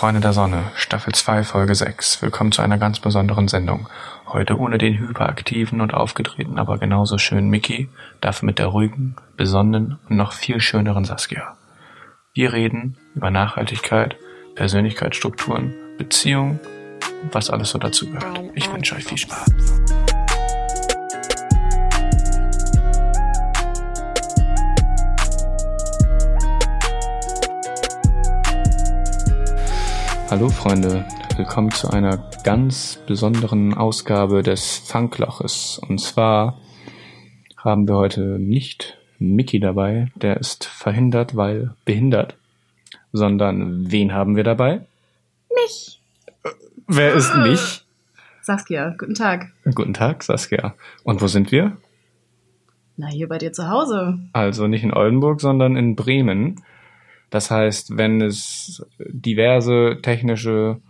[0.00, 2.22] Freunde der Sonne, Staffel 2, Folge 6.
[2.22, 3.86] Willkommen zu einer ganz besonderen Sendung.
[4.26, 7.90] Heute ohne den hyperaktiven und aufgedrehten, aber genauso schönen Mickey,
[8.22, 11.54] dafür mit der ruhigen, besonnenen und noch viel schöneren Saskia.
[12.32, 14.16] Wir reden über Nachhaltigkeit,
[14.54, 16.60] Persönlichkeitsstrukturen, Beziehungen
[17.22, 18.40] und was alles so dazu gehört.
[18.54, 20.09] Ich wünsche euch viel Spaß.
[30.30, 31.04] Hallo Freunde,
[31.36, 35.80] willkommen zu einer ganz besonderen Ausgabe des Funkloches.
[35.88, 36.56] Und zwar
[37.56, 42.36] haben wir heute nicht Mickey dabei, der ist verhindert, weil behindert,
[43.10, 44.82] sondern wen haben wir dabei?
[45.52, 46.00] Mich.
[46.86, 47.82] Wer ist mich?
[48.40, 49.50] Saskia, guten Tag.
[49.74, 50.74] Guten Tag, Saskia.
[51.02, 51.76] Und wo sind wir?
[52.96, 54.20] Na, hier bei dir zu Hause.
[54.32, 56.62] Also nicht in Oldenburg, sondern in Bremen.
[57.30, 60.80] Das heißt, wenn es diverse technische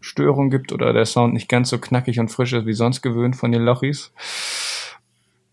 [0.00, 3.36] Störungen gibt oder der Sound nicht ganz so knackig und frisch ist wie sonst gewöhnt
[3.36, 4.12] von den Lochis,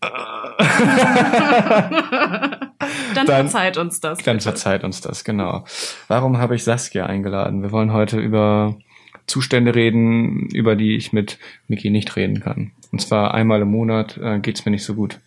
[3.14, 4.18] dann, Dann- verzeiht uns das.
[4.18, 4.44] dann bitte.
[4.50, 5.64] verzeiht uns das, genau.
[6.06, 7.62] Warum habe ich Saskia eingeladen?
[7.62, 8.76] Wir wollen heute über
[9.26, 12.72] Zustände reden, über die ich mit Miki nicht reden kann.
[12.92, 15.18] Und zwar einmal im Monat äh, geht's mir nicht so gut.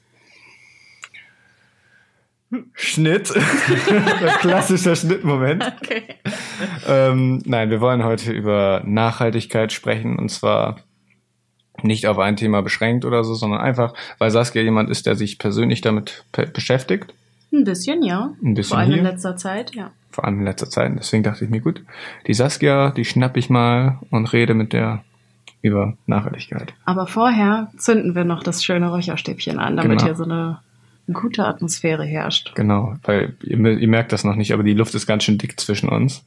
[2.73, 3.29] Schnitt.
[4.39, 5.63] Klassischer Schnittmoment.
[5.81, 6.03] Okay.
[6.87, 10.77] Ähm, nein, wir wollen heute über Nachhaltigkeit sprechen und zwar
[11.83, 15.39] nicht auf ein Thema beschränkt oder so, sondern einfach, weil Saskia jemand ist, der sich
[15.39, 17.13] persönlich damit pe beschäftigt,
[17.53, 18.33] Ein bisschen, ja.
[18.43, 19.91] ein bisschen Vor allem in hier, letzter Zeit, ja.
[20.11, 20.91] vor allem in letzter Zeit.
[20.95, 21.83] Deswegen dachte ich mir, gut,
[22.27, 25.03] die Saskia, die schnapp ich mal und rede mit der
[25.63, 26.73] über Nachhaltigkeit.
[26.85, 30.03] Aber vorher zünden wir noch das schöne Räucherstäbchen an, damit Genau.
[30.05, 30.59] hier so eine
[31.13, 32.53] gute Atmosphäre herrscht.
[32.55, 35.59] Genau, weil ihr, ihr merkt das noch nicht, aber die Luft ist ganz schön dick
[35.59, 36.25] zwischen uns.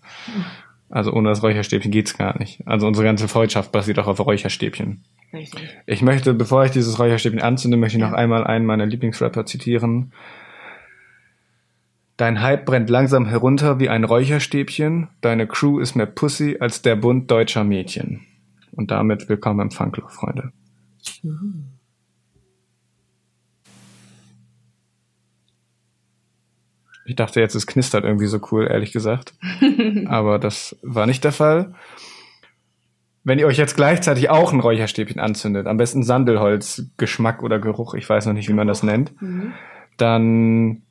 [0.91, 2.67] Also ohne das Räucherstäbchen geht's gar nicht.
[2.67, 5.03] Also unsere ganze Freundschaft basiert auch auf Räucherstäbchen.
[5.33, 5.77] Richtig.
[5.87, 8.11] Ich möchte, bevor ich dieses Räucherstäbchen anzünde, möchte ich Ja.
[8.11, 10.13] noch einmal einen meiner Lieblingsrapper zitieren.
[12.17, 15.09] Dein Hype brennt langsam herunter wie ein Räucherstäbchen.
[15.21, 18.21] Deine Crew ist mehr Pussy als der Bund deutscher Mädchen.
[18.71, 20.53] Und damit willkommen im Funkloch, Freunde.
[27.07, 29.35] Ich dachte jetzt, es knistert irgendwie so cool, ehrlich gesagt.
[30.07, 31.75] Aber das war nicht der Fall.
[33.25, 37.95] Wenn ihr euch jetzt gleichzeitig auch ein Räucherstäbchen anzündet, am besten Sandelholz, Geschmack oder Geruch,
[37.95, 39.53] ich weiß noch nicht, wie man das nennt, Mhm.
[39.97, 40.83] dann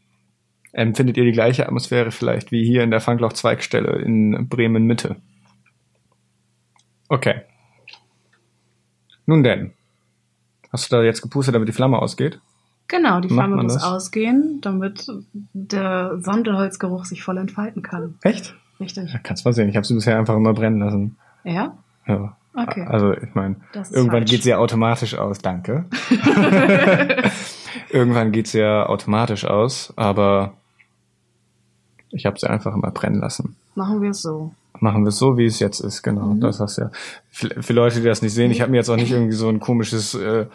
[0.71, 5.17] empfindet ihr die gleiche Atmosphäre vielleicht wie hier in der Funkloch Zweigstelle in Bremen Mitte.
[7.09, 7.41] Okay.
[9.27, 9.73] Nun denn.
[10.71, 12.39] Hast du da jetzt gepustet, damit die Flamme ausgeht?
[12.87, 13.83] Genau, die Flamme muss das?
[13.83, 15.09] ausgehen, damit
[15.53, 18.15] der Sandelholzgeruch sich voll entfalten kann.
[18.21, 18.55] Echt?
[18.79, 19.11] Richtig.
[19.11, 19.69] Ja, kannst mal sehen.
[19.69, 21.17] Ich habe sie bisher einfach immer brennen lassen.
[21.43, 21.77] Ja?
[22.05, 22.35] Ja.
[22.55, 22.85] Okay.
[22.87, 24.31] Also ich meine, irgendwann falsch.
[24.31, 25.39] geht sie ja automatisch aus.
[25.39, 25.85] Danke.
[27.89, 30.53] irgendwann geht sie ja automatisch aus, aber
[32.09, 33.55] ich habe sie einfach immer brennen lassen.
[33.75, 34.53] Machen wir es so.
[34.79, 36.27] Machen wir es so, wie es jetzt ist, genau.
[36.27, 36.41] Mhm.
[36.41, 36.91] Das hast ja.
[37.29, 39.49] Für, für Leute, die das nicht sehen, ich habe mir jetzt auch nicht irgendwie so
[39.49, 40.45] ein komisches, äh,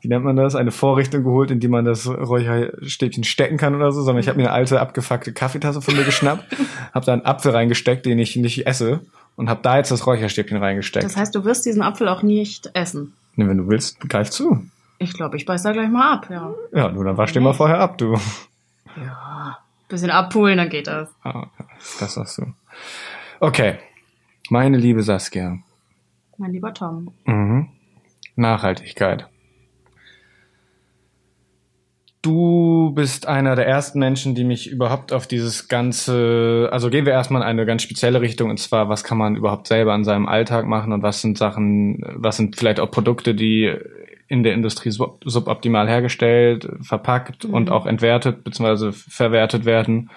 [0.00, 3.92] wie nennt man das, eine Vorrichtung geholt, in die man das Räucherstäbchen stecken kann oder
[3.92, 6.44] so, sondern ich habe mir eine alte abgefuckte Kaffeetasse von mir geschnappt,
[6.94, 9.00] habe da einen Apfel reingesteckt, den ich nicht esse
[9.36, 11.04] und habe da jetzt das Räucherstäbchen reingesteckt.
[11.04, 13.14] Das heißt, du wirst diesen Apfel auch nicht essen.
[13.36, 14.64] nee, wenn du willst, greif zu.
[14.98, 16.54] Ich glaube, ich beiß da gleich mal ab, ja.
[16.72, 18.14] Ja, du, dann wasch den mal vorher ab, du.
[18.96, 19.58] Ja.
[19.88, 21.08] Bisschen abpulen, dann geht das.
[21.22, 21.46] Ah,
[22.00, 22.46] das sagst du.
[23.40, 23.78] Okay.
[24.48, 25.58] Meine liebe Saskia.
[26.38, 27.12] Mein lieber Tom.
[27.24, 27.68] Mhm.
[28.36, 29.28] Nachhaltigkeit.
[32.26, 37.12] Du bist einer der ersten Menschen, die mich überhaupt auf dieses ganze, also gehen wir
[37.12, 40.26] erstmal in eine ganz spezielle Richtung, und zwar, was kann man überhaupt selber an seinem
[40.26, 43.72] Alltag machen und was sind Sachen, was sind vielleicht auch Produkte, die
[44.26, 47.54] in der Industrie sub suboptimal hergestellt, verpackt Mhm.
[47.54, 48.90] und auch entwertet bzw.
[48.90, 50.10] verwertet werden,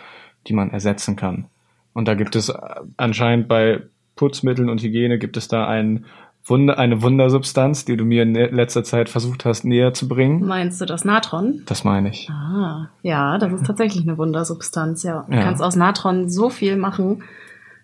[0.48, 1.46] die man ersetzen kann.
[1.94, 2.52] Und da gibt es
[2.98, 3.82] anscheinend bei
[4.16, 6.06] Putzmitteln und Hygiene gibt es da ein
[6.46, 10.46] Wunder, eine Wundersubstanz, die du mir in letzter Zeit versucht hast näher zu bringen.
[10.48, 11.62] Meinst du das Natron?
[11.68, 12.28] Das meine ich.
[12.32, 15.26] Ah, ja, das ist tatsächlich eine Wundersubstanz, ja.
[15.30, 15.44] Du Ja.
[15.44, 17.24] kannst aus Natron so viel machen.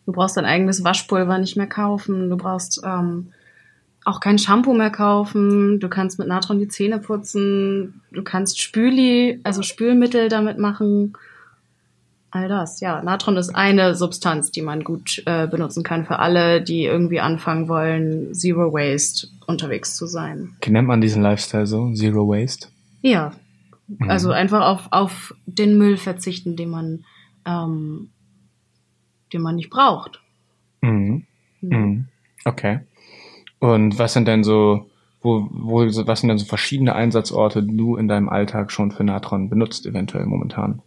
[0.06, 2.30] Du brauchst dein eigenes Waschpulver nicht mehr kaufen.
[2.30, 3.32] Du brauchst ähm,
[4.04, 5.80] auch kein Shampoo mehr kaufen.
[5.80, 8.02] Du kannst mit Natron die Zähne putzen.
[8.12, 11.14] Du kannst Spüli, also Spülmittel damit machen.
[12.36, 13.02] All das, ja.
[13.02, 17.70] Natron ist eine Substanz, die man gut äh, benutzen kann für alle, die irgendwie anfangen
[17.70, 20.58] wollen, Zero Waste unterwegs zu sein.
[20.68, 21.94] Nennt man diesen Lifestyle so?
[21.94, 22.68] Zero Waste?
[23.02, 23.32] Ja.
[23.88, 24.10] Mhm.
[24.10, 27.06] Also einfach auf, auf den Müll verzichten, den man,
[27.46, 28.10] ähm,
[29.32, 30.20] den man nicht braucht.
[30.82, 31.26] Mhm.
[31.62, 32.10] Mhm.
[32.44, 32.82] Okay.
[33.60, 34.90] Und was sind denn so,
[35.22, 39.06] wo, wo, was sind denn so verschiedene Einsatzorte, die du in deinem Alltag schon für
[39.06, 40.82] Natron benutzt, eventuell momentan?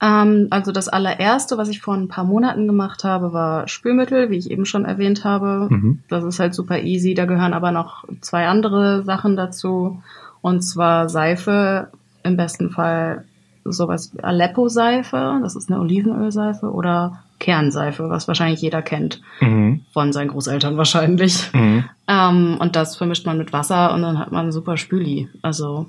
[0.00, 4.36] Ähm, also das allererste, was ich vor ein paar Monaten gemacht habe, war Spülmittel, wie
[4.36, 5.68] ich eben schon erwähnt habe.
[5.70, 6.00] Mhm.
[6.08, 7.14] Das ist halt super easy.
[7.14, 10.02] Da gehören aber noch zwei andere Sachen dazu.
[10.42, 11.88] Und zwar Seife,
[12.22, 13.24] im besten Fall
[13.64, 19.20] sowas wie Aleppo-Seife, das ist eine Olivenölseife, oder Kernseife, was wahrscheinlich jeder kennt.
[19.40, 19.82] Mhm.
[19.92, 21.52] Von seinen Großeltern wahrscheinlich.
[21.52, 21.84] Mhm.
[22.08, 25.28] Ähm, und das vermischt man mit Wasser und dann hat man super Spüli.
[25.42, 25.86] Also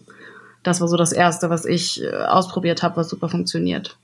[0.68, 3.98] das war so das Erste, was ich äh, ausprobiert habe, was super funktioniert.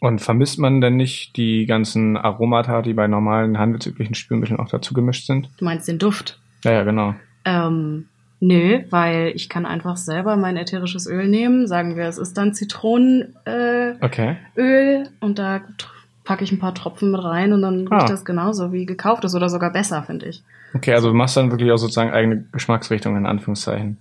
[0.00, 4.94] Und vermisst man denn nicht die ganzen Aromata, die bei normalen handelsüblichen Spülmitteln auch dazu
[4.94, 5.50] gemischt sind?
[5.58, 6.38] Du meinst den Duft?
[6.64, 7.14] Ja, ja, genau.
[7.44, 8.06] Ähm,
[8.38, 11.66] nö, weil ich kann einfach selber mein ätherisches Öl nehmen.
[11.66, 14.36] Sagen wir, es ist dann Zitronenöl äh, Okay.
[14.56, 15.62] Öl und da
[16.22, 17.96] packe ich ein paar Tropfen mit rein und dann Ah.
[17.98, 20.44] riecht das genauso wie gekauftes oder sogar besser, finde ich.
[20.74, 23.96] Okay, also du machst dann wirklich auch sozusagen eigene Geschmacksrichtung in Anführungszeichen.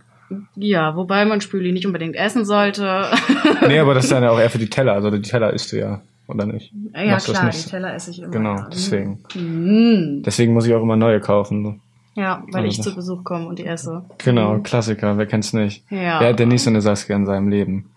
[0.56, 3.06] Ja, wobei man Spüli nicht unbedingt essen sollte.
[3.68, 4.94] Nee, aber das ist dann ja auch eher für die Teller.
[4.94, 6.72] Also die Teller isst du ja, oder nicht?
[6.96, 8.30] ja, Machst klar, die Teller esse ich immer.
[8.30, 8.70] Genau, ja.
[8.72, 9.20] deswegen.
[9.34, 10.24] Mm.
[10.24, 11.64] Deswegen muss ich auch immer neue kaufen.
[11.64, 11.76] So.
[12.22, 14.04] Ja, weil Also ich zu Besuch komme und die esse.
[14.20, 15.84] Genau, Klassiker, wer kennt's nicht?
[15.90, 16.20] Ja.
[16.20, 17.90] Wer hat denn nicht so eine Saskia in seinem Leben?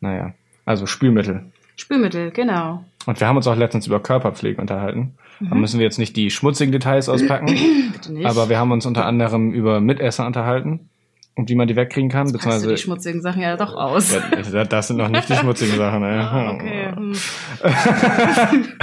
[0.00, 0.32] Naja,
[0.64, 1.44] also Spülmittel.
[1.76, 2.84] Spülmittel, genau.
[3.06, 5.14] Und wir haben uns auch letztens über Körperpflege unterhalten.
[5.40, 7.46] Da müssen wir jetzt nicht die schmutzigen Details auspacken,
[7.92, 8.26] Bitte nicht.
[8.26, 10.88] aber wir haben uns unter anderem über Mitesser unterhalten
[11.36, 14.12] und wie man die wegkriegen kann, du beziehungsweise die schmutzigen Sachen ja doch aus.
[14.52, 16.02] Ja, das sind noch nicht die schmutzigen Sachen.
[16.04, 16.18] Ey.
[16.24, 16.92] Ah, okay.
[16.94, 17.14] hm.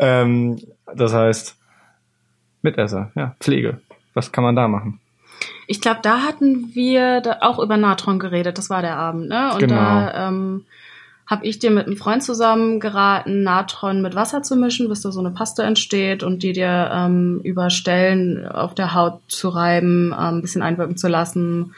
[0.00, 0.58] ähm,
[0.94, 1.56] das heißt,
[2.62, 3.80] Mitesser, ja, Pflege.
[4.14, 5.00] Was kann man da machen?
[5.66, 8.58] Ich glaube, da hatten wir da auch über Natron geredet.
[8.58, 9.52] Das war der Abend, ne?
[9.54, 9.74] Und Genau.
[9.74, 10.64] da ähm,
[11.32, 15.10] habe ich dir mit einem Freund zusammen geraten, Natron mit Wasser zu mischen, bis da
[15.10, 20.08] so eine Paste entsteht und die dir ähm, über Stellen auf der Haut zu reiben,
[20.12, 21.74] ähm, ein bisschen einwirken zu lassen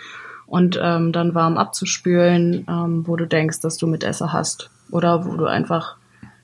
[0.47, 4.71] und ähm, dann warm abzuspülen, ähm, wo du denkst, dass du Mitesser hast.
[4.91, 5.97] Oder wo du einfach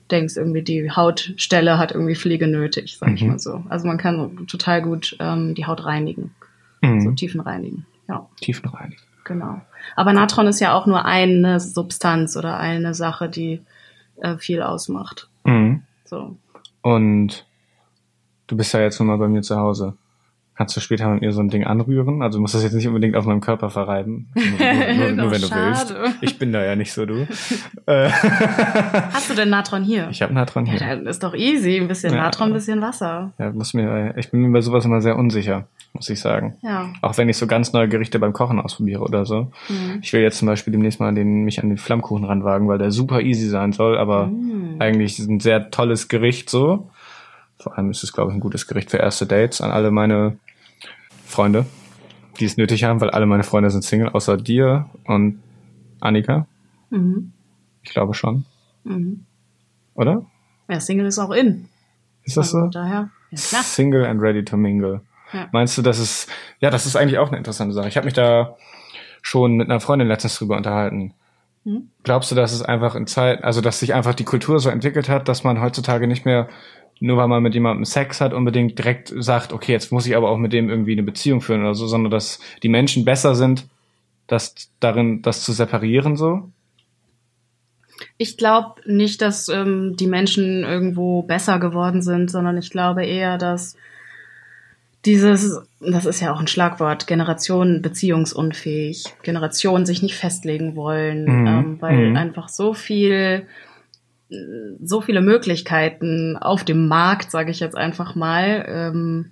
[0.09, 3.27] denkst, irgendwie die Hautstelle hat irgendwie Pflege nötig, sag ich Mhm.
[3.31, 3.61] mal so.
[3.67, 6.31] Also man kann total gut ähm, die Haut reinigen,
[6.81, 7.01] Mhm.
[7.01, 7.85] so Tiefen reinigen.
[8.07, 8.25] Ja.
[8.39, 9.03] Tiefenreinigen.
[9.23, 9.61] Genau.
[9.95, 13.61] Aber Natron ist ja auch nur eine Substanz oder eine Sache, die
[14.17, 15.29] äh, viel ausmacht.
[15.43, 15.83] Mhm.
[16.05, 16.35] So.
[16.81, 17.45] Und
[18.47, 19.95] du bist ja jetzt nun mal bei mir zu Hause.
[20.61, 22.21] Kannst du später mit mir so ein Ding anrühren?
[22.21, 24.27] Also du musst das jetzt nicht unbedingt auf meinem Körper verreiben.
[24.35, 25.95] Nur, nur, nur wenn du willst.
[26.21, 27.25] Ich bin da ja nicht so du.
[27.87, 28.09] Äh,
[29.11, 30.07] Hast du denn Natron hier?
[30.11, 30.79] ich habe Natron ja, hier.
[30.81, 31.77] dann ist doch easy.
[31.81, 32.21] Ein bisschen Ja.
[32.21, 33.31] Natron, ein bisschen Wasser.
[33.39, 36.55] Ja, muss mir, ich bin mir bei sowas immer sehr unsicher, muss ich sagen.
[36.61, 36.93] Ja.
[37.01, 39.51] Auch wenn ich so ganz neue Gerichte beim Kochen ausprobiere oder so.
[39.67, 39.97] Mhm.
[40.03, 42.91] Ich will jetzt zum Beispiel demnächst mal den, mich an den Flammkuchen ranwagen, weil der
[42.91, 44.75] super easy sein soll, aber Mhm.
[44.77, 46.87] eigentlich ist ein sehr tolles Gericht so.
[47.59, 50.37] Vor allem ist es, glaube ich, ein gutes Gericht für erste Dates an alle meine
[51.31, 51.65] Freunde,
[52.39, 55.41] die es nötig haben, weil alle meine Freunde sind Single, außer dir und
[55.99, 56.45] Annika.
[56.89, 57.31] Mhm.
[57.83, 58.45] Ich glaube schon.
[58.83, 59.25] Mhm.
[59.95, 60.25] Oder?
[60.69, 61.67] Ja, Single ist auch in.
[62.23, 62.67] Ist das Also so?
[62.67, 63.09] Daher.
[63.31, 63.63] Ja, klar.
[63.63, 65.01] Single and ready to mingle.
[65.33, 65.47] Ja.
[65.51, 66.29] Meinst du, das ist,
[66.59, 67.87] ja, das ist eigentlich auch eine interessante Sache.
[67.87, 68.55] Ich habe mich da
[69.21, 71.13] schon mit einer Freundin letztens drüber unterhalten.
[71.63, 71.89] Hm?
[72.03, 75.09] Glaubst du, dass es einfach in Zeit, also dass sich einfach die Kultur so entwickelt
[75.09, 76.49] hat, dass man heutzutage nicht mehr,
[77.01, 80.29] nur weil man mit jemandem Sex hat, unbedingt direkt sagt, okay, jetzt muss ich aber
[80.29, 83.65] auch mit dem irgendwie eine Beziehung führen oder so, sondern dass die Menschen besser sind,
[84.27, 86.49] das darin, das zu separieren so?
[88.17, 93.37] Ich glaube nicht, dass ähm, die Menschen irgendwo besser geworden sind, sondern ich glaube eher,
[93.37, 93.75] dass
[95.05, 101.47] dieses, das ist ja auch ein Schlagwort, Generationen beziehungsunfähig, Generationen sich nicht festlegen wollen, Mhm.
[101.47, 102.15] ähm, weil Mhm.
[102.15, 103.47] einfach so viel,
[104.83, 109.31] so viele Möglichkeiten auf dem Markt, sage ich jetzt einfach mal, ähm,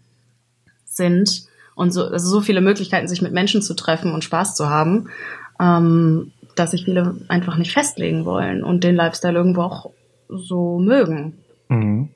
[0.85, 4.69] sind und so, also so viele Möglichkeiten, sich mit Menschen zu treffen und Spaß zu
[4.69, 5.09] haben,
[5.59, 9.91] ähm, dass sich viele einfach nicht festlegen wollen und den Lifestyle irgendwo auch
[10.27, 11.37] so mögen.
[11.69, 12.09] Mhm.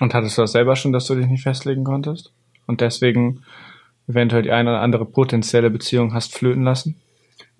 [0.00, 2.32] Und hattest du das selber schon, dass du dich nicht festlegen konntest?
[2.66, 3.42] Und deswegen
[4.06, 6.96] eventuell die eine oder andere potenzielle Beziehung hast flöten lassen?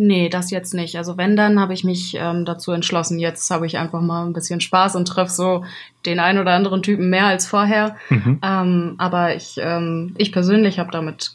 [0.00, 0.97] Nee, das jetzt nicht.
[0.97, 4.33] Also wenn, dann habe ich mich ähm, dazu entschlossen, jetzt habe ich einfach mal ein
[4.33, 5.64] bisschen Spaß und treffe so
[6.07, 7.97] den einen oder anderen Typen mehr als vorher.
[8.09, 8.38] Mhm.
[8.40, 11.33] Ähm, aber ich, ähm, ich persönlich habe damit,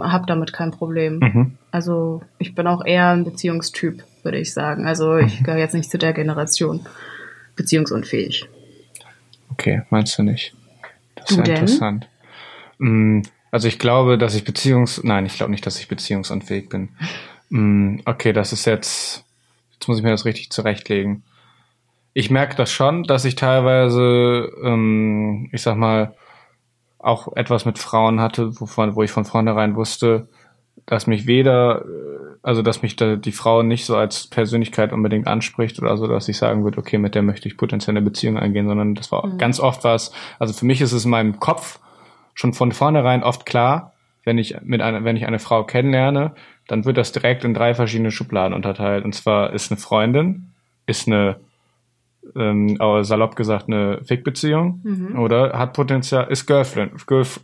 [0.00, 1.20] hab damit kein Problem.
[1.20, 1.58] Mhm.
[1.70, 4.86] Also ich bin auch eher ein Beziehungstyp, würde ich sagen.
[4.86, 6.80] Also ich gehöre jetzt nicht zu der Generation
[7.54, 8.48] beziehungsunfähig.
[9.52, 10.52] Okay, meinst du nicht?
[11.14, 12.08] Das ist ja interessant.
[12.78, 13.20] Mm,
[13.52, 15.04] Also ich glaube, dass ich beziehungs...
[15.04, 16.88] Nein, ich glaube nicht, dass ich beziehungsunfähig bin.
[17.50, 19.24] Mm, Okay, das ist jetzt...
[19.72, 21.22] Jetzt muss ich mir das richtig zurechtlegen.
[22.12, 26.14] Ich merke das schon, dass ich teilweise, ähm, ich sag mal,
[26.98, 30.28] auch etwas mit Frauen hatte, wovon, wo ich von vornherein wusste,
[30.84, 35.26] dass mich weder, äh, also dass mich da die Frau nicht so als Persönlichkeit unbedingt
[35.26, 38.36] anspricht oder so, dass ich sagen würde, okay, mit der möchte ich potenziell eine Beziehung
[38.38, 39.38] eingehen, sondern das war Mhm.
[39.38, 41.78] ganz oft was, also für mich ist es in meinem Kopf
[42.34, 46.34] schon von vornherein oft klar, wenn ich mit einer, wenn ich eine Frau kennenlerne,
[46.70, 49.04] dann wird das direkt in drei verschiedene Schubladen unterteilt.
[49.04, 50.50] Und zwar ist eine Freundin,
[50.86, 51.36] ist eine,
[52.36, 55.18] ähm, aber salopp gesagt, eine Fickbeziehung Mhm.
[55.18, 57.40] oder hat Potenzial, ist Girlfriend, Girlf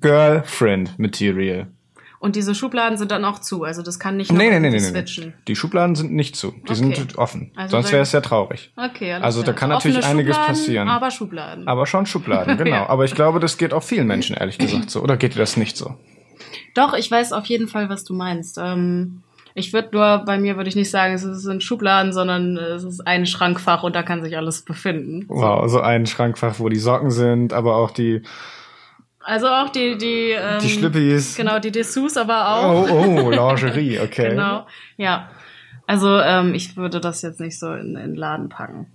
[0.00, 1.66] Girlfriend Material.
[2.18, 4.76] Und diese Schubladen sind dann auch zu, also das kann nicht Nee, nee, nee, nee,
[4.76, 4.78] nee.
[4.80, 5.34] switchen.
[5.48, 6.52] Die Schubladen sind nicht zu.
[6.52, 6.74] Die Okay.
[6.76, 7.50] sind offen.
[7.56, 8.72] Also Sonst wäre es sehr traurig.
[8.76, 10.88] Okay, alles Also da kann Offene natürlich einiges Schubladen, passieren.
[10.88, 11.66] Aber Schubladen.
[11.66, 12.70] Aber schon Schubladen, genau.
[12.70, 12.88] Ja.
[12.88, 15.02] Aber ich glaube, das geht auch vielen Menschen, ehrlich gesagt, so.
[15.02, 15.96] Oder geht dir das nicht so?
[16.74, 18.58] Doch, ich weiß auf jeden Fall, was du meinst.
[18.58, 19.22] Ähm,
[19.54, 23.06] ich würde nur, bei mir würde ich nicht sagen, es sind Schubladen, sondern es ist
[23.06, 25.24] ein Schrankfach und da kann sich alles befinden.
[25.28, 28.22] Wow, so ein Schrankfach, wo die Socken sind, aber auch die,
[29.20, 31.36] Also auch die, die, ähm, die Schlippis.
[31.36, 32.88] Genau, die Dessous aber auch.
[32.88, 34.30] Oh, oh, Lingerie, okay.
[34.30, 35.28] Genau, ja.
[35.86, 38.86] Also ähm, ich würde das jetzt nicht so in, den Laden packen.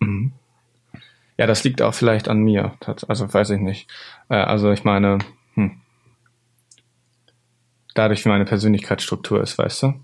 [0.00, 0.32] Mhm.
[1.36, 2.72] Ja, das liegt auch vielleicht an mir.
[3.06, 3.90] Also weiß ich nicht.
[4.30, 5.18] Äh, Also ich meine,
[5.54, 5.80] hm.
[7.98, 9.94] Dadurch wie meine Persönlichkeitsstruktur ist, weißt du?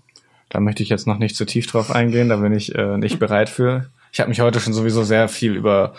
[0.49, 3.19] Da möchte ich jetzt noch nicht zu tief drauf eingehen, da bin ich äh, nicht
[3.19, 3.89] bereit für.
[4.11, 5.93] Ich habe mich heute schon sowieso sehr viel über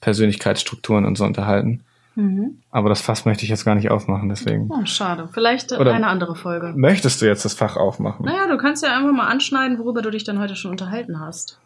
[0.00, 1.84] Persönlichkeitsstrukturen und so unterhalten.
[2.14, 2.58] Mhm.
[2.70, 4.68] Aber das Fass möchte ich jetzt gar nicht aufmachen, deswegen.
[4.70, 5.28] Oh, schade.
[5.32, 6.72] Vielleicht äh, Oder- eine andere Folge.
[6.76, 8.26] Möchtest du jetzt das Fach aufmachen?
[8.26, 11.58] Naja, du kannst ja einfach mal anschneiden, worüber du dich dann heute schon unterhalten hast.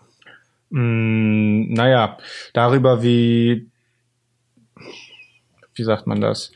[0.70, 2.18] Mm, naja,
[2.52, 3.68] darüber, wie,
[5.74, 6.52] wie sagt man das?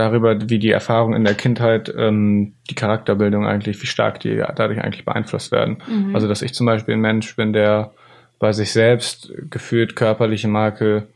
[0.00, 4.80] Darüber, wie die Erfahrungen in der Kindheit ähm, die Charakterbildung eigentlich, wie stark die dadurch
[4.80, 5.82] eigentlich beeinflusst werden.
[5.86, 6.14] Mhm.
[6.14, 7.92] Also, dass ich zum Beispiel ein Mensch bin, der
[8.38, 11.06] bei sich selbst gefühlt körperliche st-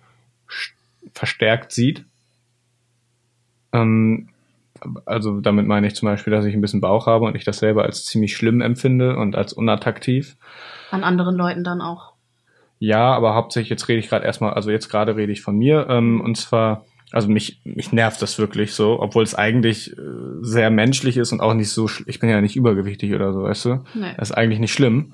[1.14, 2.04] verstärkt sieht.
[3.72, 4.28] Ähm,
[5.06, 7.60] also damit meine ich zum Beispiel, dass ich ein bisschen Bauch habe und ich das
[7.60, 10.36] selber als ziemlich schlimm empfinde und als unattraktiv.
[10.90, 12.12] An anderen Leuten dann auch.
[12.80, 15.86] Ja, aber hauptsächlich jetzt rede ich gerade erstmal, also jetzt gerade rede ich von mir
[15.88, 20.02] ähm, und zwar, also mich mich nervt das wirklich so, obwohl es eigentlich äh,
[20.40, 23.64] sehr menschlich ist und auch nicht so, ich bin ja nicht übergewichtig oder so, weißt
[23.66, 23.84] du?
[23.94, 24.12] Nee.
[24.16, 25.12] Das ist eigentlich nicht schlimm,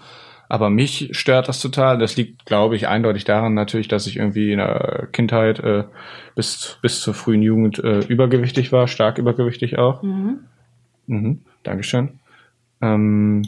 [0.48, 1.98] aber mich stört das total.
[1.98, 5.84] Das liegt, glaube ich, eindeutig daran natürlich, dass ich irgendwie in der Kindheit äh,
[6.34, 10.02] bis bis zur frühen Jugend äh, übergewichtig war, stark übergewichtig auch.
[10.02, 10.40] Mhm.
[11.06, 12.20] Mhm, Dankeschön.
[12.80, 13.42] Ähm,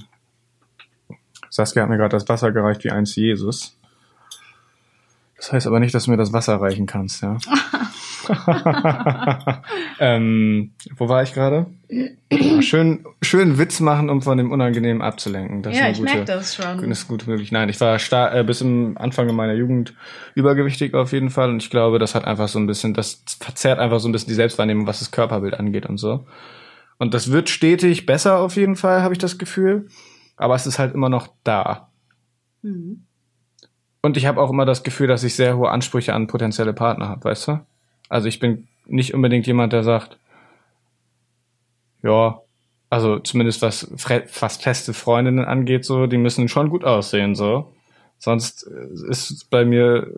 [1.48, 3.78] Saskia hat mir gerade das Wasser gereicht wie einst Jesus.
[5.36, 7.36] Das heißt aber nicht, dass du mir das Wasser reichen kannst, ja.
[10.00, 11.66] ähm, wo war ich gerade?
[12.60, 15.62] Schön, schön Witz machen, um von dem Unangenehmen abzulenken.
[15.62, 16.90] Das Ja, ist ich gute, merke das schon.
[16.90, 17.52] ist gut möglich.
[17.52, 19.94] Nein, ich war star äh, bis im Anfang meiner Jugend
[20.34, 23.78] übergewichtig auf jeden Fall und ich glaube, das hat einfach so ein bisschen, das verzerrt
[23.78, 26.26] einfach so ein bisschen die Selbstwahrnehmung, was das Körperbild angeht und so.
[26.98, 29.88] Und das wird stetig besser auf jeden Fall, habe ich das Gefühl.
[30.36, 31.88] Aber es ist halt immer noch da.
[32.62, 33.04] Mhm.
[34.02, 37.08] Und ich habe auch immer das Gefühl, dass ich sehr hohe Ansprüche an potenzielle Partner
[37.08, 37.60] habe, weißt du?
[38.12, 40.18] Also ich bin nicht unbedingt jemand, der sagt,
[42.02, 42.40] ja,
[42.90, 47.72] also zumindest was fast feste Freundinnen angeht, so, die müssen schon gut aussehen, so.
[48.18, 50.12] Sonst äh, ist bei mir,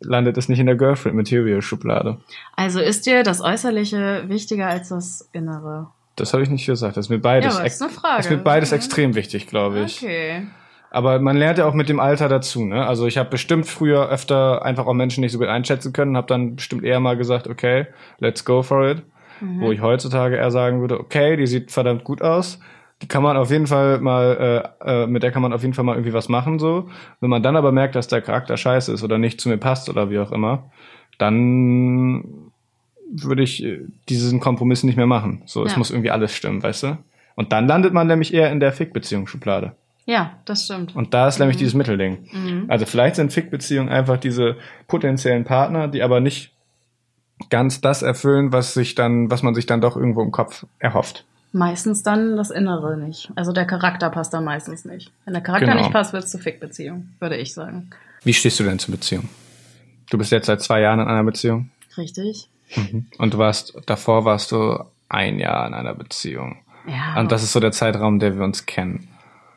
[0.00, 2.18] landet es nicht in der Girlfriend-Material-Schublade.
[2.56, 5.86] Also ist dir das Äußerliche wichtiger als das Innere?
[6.16, 6.96] Das habe ich nicht gesagt.
[6.96, 8.76] Das ist mir beides, Ja, ist ist mir beides Ja.
[8.76, 10.02] extrem wichtig, glaube ich.
[10.02, 10.48] Okay.
[10.90, 12.86] Aber man lernt ja auch mit dem Alter dazu, ne?
[12.86, 16.26] Also ich habe bestimmt früher öfter einfach auch Menschen nicht so gut einschätzen können, habe
[16.26, 17.86] dann bestimmt eher mal gesagt, okay,
[18.18, 19.02] let's go for it.
[19.40, 19.60] Mhm.
[19.60, 22.58] Wo ich heutzutage eher sagen würde, okay, die sieht verdammt gut aus.
[23.02, 25.74] Die kann man auf jeden Fall mal, äh, äh, mit der kann man auf jeden
[25.74, 26.88] Fall mal irgendwie was machen, so.
[27.20, 29.90] Wenn man dann aber merkt, dass der Charakter scheiße ist oder nicht zu mir passt
[29.90, 30.70] oder wie auch immer,
[31.18, 32.50] dann
[33.12, 35.42] würde ich äh, diesen Kompromiss nicht mehr machen.
[35.46, 35.78] So, es Ja.
[35.78, 36.98] muss irgendwie alles stimmen, weißt du?
[37.34, 39.76] Und dann landet man nämlich eher in der Fick-Beziehungsschublade.
[40.06, 40.94] Ja, das stimmt.
[40.94, 42.28] Und da ist nämlich dieses Mittelding.
[42.32, 42.64] Mhm.
[42.68, 46.52] Also vielleicht sind Fick-Beziehungen einfach diese potenziellen Partner, die aber nicht
[47.50, 51.24] ganz das erfüllen, was sich dann, was man sich dann doch irgendwo im Kopf erhofft.
[51.52, 53.30] Meistens dann das Innere nicht.
[53.34, 55.10] Also der Charakter passt dann meistens nicht.
[55.24, 55.80] Wenn der Charakter Genau.
[55.80, 57.90] nicht passt, wird es zu Fick-Beziehung, würde ich sagen.
[58.22, 59.28] Wie stehst du denn zur Beziehung?
[60.10, 62.48] Du bist jetzt seit zwei Jahren in einer Beziehung Richtig?
[63.18, 66.58] und du warst, davor warst du ein Jahr in einer Beziehung.
[66.86, 67.18] Ja.
[67.18, 69.08] Und das ist so der Zeitraum, der wir uns kennen.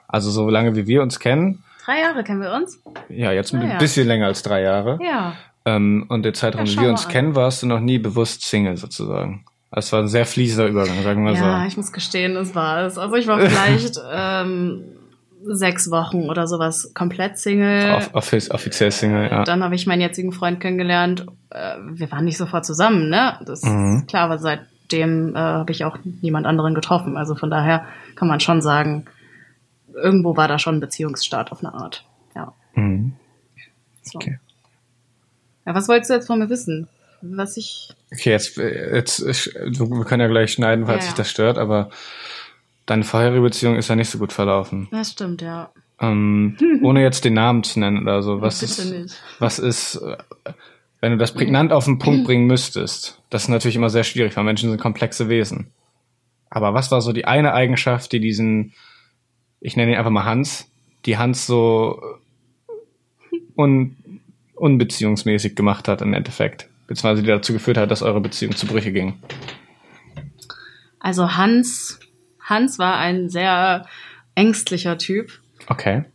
[0.09, 2.79] Also so lange wie wir uns kennen, Drei Jahre kennen wir uns?
[3.09, 3.77] ja, jetzt Ah, ein ja.
[3.77, 4.99] bisschen länger als drei Jahre.
[5.01, 5.33] Ja.
[5.65, 7.11] Ähm, und der Zeitraum, Ja, wie wir uns an.
[7.11, 9.45] kennen, warst du noch nie bewusst Single sozusagen.
[9.71, 11.67] Es war ein sehr fließender Übergang, sagen wir Ja, so.
[11.67, 12.97] ich muss gestehen, es war es.
[12.97, 14.83] Also ich war vielleicht ähm,
[15.45, 17.93] sechs Wochen oder sowas komplett Single.
[17.95, 19.43] Off office, offiziell Single, ja.
[19.43, 21.25] Dann habe ich meinen jetzigen Freund kennengelernt.
[21.49, 23.39] Äh, wir waren nicht sofort zusammen, ne?
[23.45, 23.99] Das Mhm.
[23.99, 27.15] ist klar, aber seitdem äh, habe ich auch niemand anderen getroffen.
[27.17, 27.85] Also von daher
[28.15, 29.05] kann man schon sagen,
[30.01, 32.05] irgendwo war da schon ein Beziehungsstart auf eine Art.
[32.35, 32.53] Ja.
[32.75, 33.13] Mhm.
[34.03, 34.17] So.
[34.19, 34.39] Okay.
[35.65, 36.87] Ja, was wolltest du jetzt von mir wissen?
[37.21, 37.89] Was ich.
[38.13, 41.89] Okay, jetzt, jetzt, ich- wir können ja gleich schneiden, falls Ja, sich das stört, aber
[42.85, 44.87] deine vorherige Beziehung ist ja nicht so gut verlaufen.
[44.91, 45.69] Das stimmt, ja.
[45.99, 48.41] Ähm, ohne jetzt den Namen zu nennen oder so.
[48.41, 49.21] Was Bitte ist, nicht.
[49.39, 50.01] was ist,
[51.01, 53.21] wenn du das prägnant auf den Punkt bringen müsstest?
[53.29, 55.71] Das ist natürlich immer sehr schwierig, weil Menschen sind komplexe Wesen.
[56.49, 58.73] Aber was war so die eine Eigenschaft, die diesen,
[59.61, 60.69] ich nenne ihn einfach mal Hans,
[61.05, 62.01] die Hans so
[63.55, 63.95] un,
[64.55, 66.69] unbeziehungsmäßig gemacht hat im Endeffekt?
[66.87, 69.19] Beziehungsweise die dazu geführt hat, dass eure Beziehung zu Brüche ging.
[70.99, 71.99] Also Hans,
[72.41, 73.85] Hans war ein sehr
[74.35, 75.39] ängstlicher Typ.
[75.67, 76.05] Okay.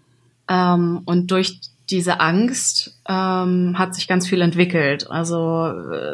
[0.48, 1.60] Ähm, und durch
[1.90, 5.10] diese Angst ähm, hat sich ganz viel entwickelt.
[5.10, 5.66] Also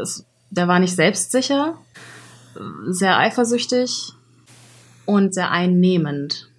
[0.02, 1.78] es, der war nicht selbstsicher,
[2.88, 4.12] sehr eifersüchtig
[5.06, 6.49] und sehr einnehmend.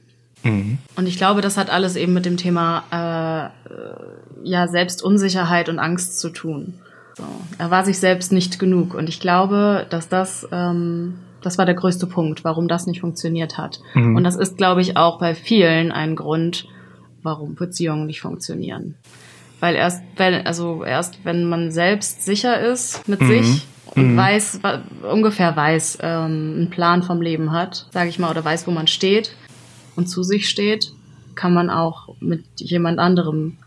[0.43, 0.77] Mhm.
[0.95, 6.19] Und ich glaube, das hat alles eben mit dem Thema äh, ja Selbstunsicherheit und Angst
[6.19, 6.74] zu tun.
[7.15, 7.24] So.
[7.57, 11.75] Er war sich selbst nicht genug und ich glaube, dass das ähm, das war der
[11.75, 13.79] größte Punkt, warum das nicht funktioniert hat.
[13.95, 14.15] Mhm.
[14.15, 16.67] Und das ist, glaube ich, auch bei vielen ein Grund,
[17.24, 18.95] warum Beziehungen nicht funktionieren.
[19.60, 23.27] Weil erst wenn also erst wenn man selbst sicher ist mit Mhm.
[23.27, 24.17] sich und Mhm.
[24.17, 24.60] weiß
[25.12, 28.88] ungefähr weiß ähm, einen Plan vom Leben hat, sage ich mal, oder weiß, wo man
[28.88, 29.36] steht
[30.01, 30.91] und zu sich steht,
[31.36, 33.58] kann man auch mit jemand anderem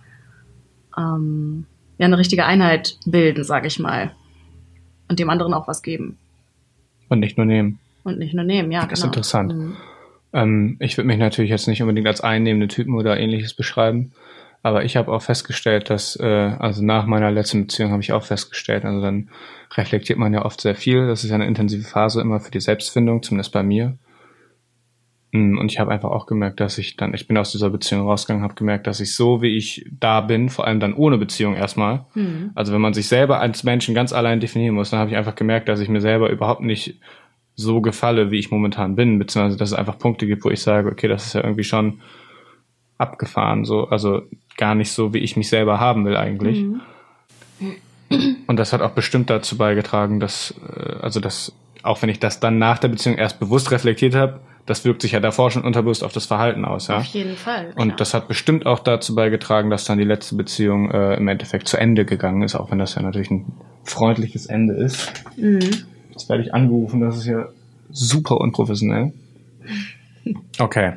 [0.99, 1.65] ähm,
[1.97, 4.11] ja eine richtige Einheit bilden, sage ich mal,
[5.09, 6.19] und dem anderen auch was geben
[7.09, 7.79] Und nicht nur nehmen.
[8.03, 8.73] und nicht nur nehmen.
[8.73, 9.13] Ja, Das ist genau.
[9.13, 9.55] interessant.
[9.55, 9.77] Mhm.
[10.33, 14.11] Ähm, ich würde mich natürlich jetzt nicht unbedingt als einnehmende Typen oder ähnliches beschreiben,
[14.65, 16.25] aber ich habe auch festgestellt, dass, äh,
[16.59, 19.29] also nach meiner letzten Beziehung habe ich auch festgestellt, also dann
[19.77, 21.07] reflektiert man ja oft sehr viel.
[21.07, 23.97] Das ist ja eine intensive Phase immer für die Selbstfindung, zumindest bei mir.
[25.35, 28.07] Mm, Und ich habe einfach auch gemerkt, dass ich dann, ich bin aus dieser Beziehung
[28.07, 31.57] rausgegangen, habe gemerkt, dass ich so, wie ich da bin, vor allem dann ohne Beziehung
[31.57, 32.53] erstmal, Mhm.
[32.55, 35.35] also wenn man sich selber als Menschen ganz allein definieren muss, dann habe ich einfach
[35.35, 37.01] gemerkt, dass ich mir selber überhaupt nicht
[37.57, 40.89] so gefalle, wie ich momentan bin, beziehungsweise dass es einfach Punkte gibt, wo ich sage,
[40.89, 42.01] okay, das ist ja irgendwie schon
[42.99, 44.23] abgefahren, so, also
[44.57, 46.63] gar nicht so, wie ich mich selber haben will eigentlich.
[46.63, 46.81] Mhm.
[48.47, 52.39] Und das hat auch bestimmt dazu beigetragen, dass, äh, also dass, auch wenn ich das
[52.39, 56.03] dann nach der Beziehung erst bewusst reflektiert habe, das wirkt sich ja davor schon unterbewusst
[56.03, 56.97] auf das Verhalten aus, ja.
[56.99, 57.73] Auf jeden Fall.
[57.77, 57.97] Und klar.
[57.97, 61.77] das hat bestimmt auch dazu beigetragen, dass dann die letzte Beziehung äh, im Endeffekt zu
[61.77, 63.53] Ende gegangen ist, auch wenn das ja natürlich ein
[63.85, 65.13] freundliches Ende ist.
[65.37, 65.61] Mhm.
[66.11, 67.47] Jetzt werde ich angerufen, das ist ja
[67.91, 69.13] super unprofessionell.
[70.59, 70.95] Okay.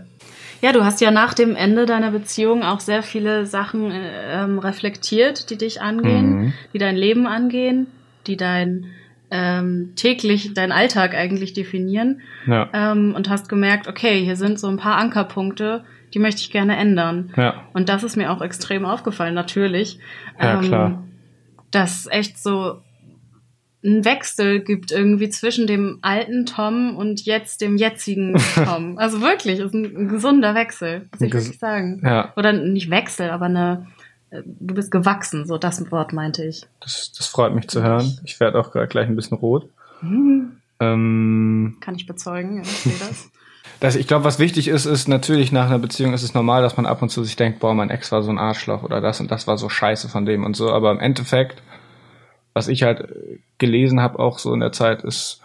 [0.62, 4.60] Ja, du hast ja nach dem Ende deiner Beziehung auch sehr viele Sachen äh, ähm,
[4.60, 6.54] reflektiert, die dich angehen, Mhm.
[6.74, 7.88] die dein Leben angehen,
[8.26, 8.86] die dein
[9.32, 12.70] ähm, täglich, dein Alltag eigentlich definieren Ja.
[12.74, 16.78] ähm, und hast gemerkt, okay, hier sind so ein paar Ankerpunkte, die möchte ich gerne
[16.78, 17.32] ändern.
[17.36, 17.63] Ja.
[17.74, 20.00] Und das ist mir auch extrem aufgefallen, natürlich.
[20.42, 21.04] Ja, klar.
[21.72, 22.82] Dass echt so
[23.84, 28.98] ein Wechsel gibt irgendwie zwischen dem alten Tom und jetzt dem jetzigen Tom.
[28.98, 32.02] Also wirklich, ist ein, ein gesunder Wechsel, muss ich ges- wirklich sagen.
[32.04, 33.88] Ja, Oder nicht Wechsel, aber eine,
[34.32, 36.66] du bist gewachsen, so das Wort meinte ich.
[36.80, 38.20] das, das freut mich zu hören.
[38.24, 39.70] Ich werde auch gleich ein bisschen rot.
[40.80, 43.32] Ähm, Kann ich bezeugen, ja, ich sehe das.
[43.80, 46.78] das, ich glaube, was wichtig ist, ist natürlich nach einer Beziehung ist es normal, dass
[46.78, 49.20] man ab und zu sich denkt, boah, mein Ex war so ein Arschloch oder das
[49.20, 50.72] und das war so scheiße von dem und so.
[50.72, 51.62] Aber im Endeffekt,
[52.54, 55.42] was ich halt äh, gelesen habe auch so in der Zeit, ist,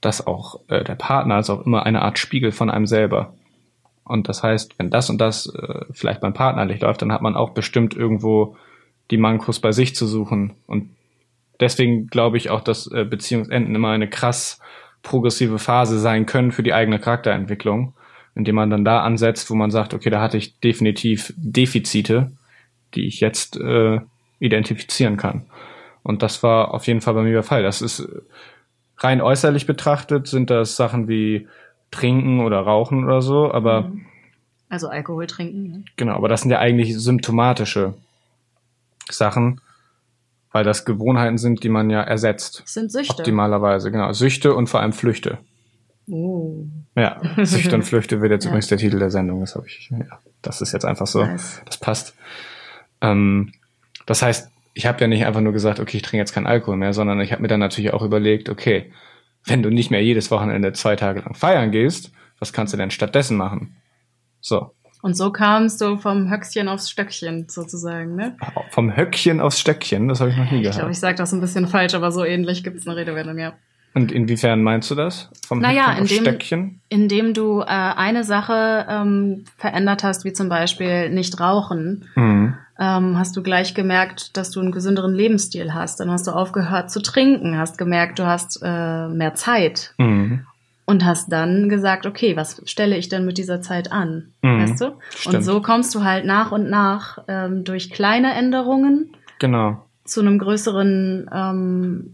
[0.00, 3.34] dass auch äh, der Partner ist auch immer eine Art Spiegel von einem selber.
[4.06, 7.22] Und das heißt, wenn das und das äh, vielleicht beim Partner nicht läuft, dann hat
[7.22, 8.56] man auch bestimmt irgendwo
[9.10, 10.54] die Mankos bei sich zu suchen.
[10.66, 10.90] Und
[11.58, 14.60] deswegen glaube ich auch, dass äh, Beziehungsenden immer eine krass
[15.02, 17.94] progressive Phase sein können für die eigene Charakterentwicklung,
[18.36, 22.30] indem man dann da ansetzt, wo man sagt, okay, da hatte ich definitiv Defizite,
[22.94, 24.00] die ich jetzt äh,
[24.38, 25.46] identifizieren kann.
[26.04, 27.64] Und das war auf jeden Fall bei mir der Fall.
[27.64, 28.20] Das ist äh,
[28.98, 31.48] rein äußerlich betrachtet, sind das Sachen wie
[31.90, 33.90] Trinken oder Rauchen oder so, aber
[34.68, 35.62] Also Alkohol trinken.
[35.70, 35.84] ne?
[35.96, 37.94] Genau, aber das sind ja eigentlich symptomatische
[39.10, 39.60] Sachen,
[40.52, 42.62] weil das Gewohnheiten sind, die man ja ersetzt.
[42.64, 43.16] Das sind Süchte.
[43.18, 44.12] Optimalerweise, genau.
[44.12, 45.38] Süchte und vor allem Flüchte.
[46.08, 46.64] Oh,
[46.96, 48.50] Ja, Süchte und Flüchte wird jetzt Ja.
[48.50, 49.40] übrigens der Titel der Sendung.
[49.40, 51.24] Das habe ich, ja, das ist jetzt einfach so.
[51.24, 51.62] Nice.
[51.66, 52.14] Das passt.
[53.00, 53.52] Ähm,
[54.06, 56.76] das heißt, ich habe ja nicht einfach nur gesagt, okay, ich trinke jetzt keinen Alkohol
[56.76, 58.92] mehr, sondern ich habe mir dann natürlich auch überlegt, okay,
[59.46, 62.90] wenn du nicht mehr jedes Wochenende zwei Tage lang feiern gehst, was kannst du denn
[62.90, 63.76] stattdessen machen?
[64.40, 64.72] So.
[65.02, 68.36] Und so kamst du vom Höckchen aufs Stöckchen sozusagen, ne?
[68.70, 70.76] Vom Höckchen aufs Stöckchen, das habe ich noch nie Ich gehört.
[70.78, 73.52] glaube, ich sage das ein bisschen falsch, aber so ähnlich gibt es eine Redewendung, ja.
[73.94, 75.30] Und inwiefern meinst du das?
[75.46, 76.80] Vom Naja, Höckchen aufs indem- Stöckchen?
[76.88, 82.54] Indem du äh, eine Sache ähm, verändert hast, wie zum Beispiel nicht rauchen, Mhm.
[82.78, 85.98] Ähm, hast du gleich gemerkt, dass du einen gesünderen Lebensstil hast.
[86.00, 90.46] Dann hast du aufgehört zu trinken, hast gemerkt, du hast äh, mehr Zeit Mhm.
[90.84, 94.32] und hast dann gesagt, okay, was stelle ich denn mit dieser Zeit an?
[94.42, 94.62] Mhm.
[94.62, 94.92] Weißt du?
[95.10, 95.34] Stimmt.
[95.36, 99.84] Und so kommst du halt nach und nach ähm, durch kleine Änderungen Genau.
[100.04, 102.10] zu einem größeren ähm,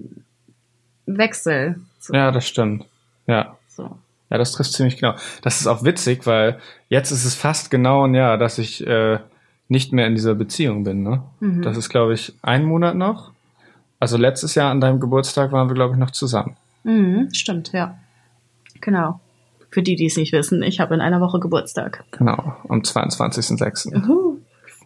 [1.07, 1.81] Wechsel.
[1.99, 2.15] So.
[2.15, 2.85] Ja, das stimmt.
[3.27, 3.57] Ja.
[3.69, 3.99] so.
[4.31, 5.15] Ja, das trifft ziemlich genau.
[5.43, 9.19] Das ist auch witzig, weil jetzt ist es fast genau ein Jahr, dass ich äh,
[9.73, 11.03] nicht mehr in dieser Beziehung bin.
[11.03, 11.23] Ne?
[11.41, 11.63] Mhm.
[11.63, 13.33] Das ist, glaube ich, ein Monat noch.
[13.99, 16.57] Also letztes Jahr an deinem Geburtstag waren wir, glaube ich, noch zusammen.
[16.85, 17.99] Mhm, stimmt, ja.
[18.81, 19.21] Genau.
[19.71, 22.05] Für die, die es nicht wissen, ich habe in einer Woche Geburtstag.
[22.11, 23.95] Genau, am 22.06.
[23.97, 24.39] Uhu.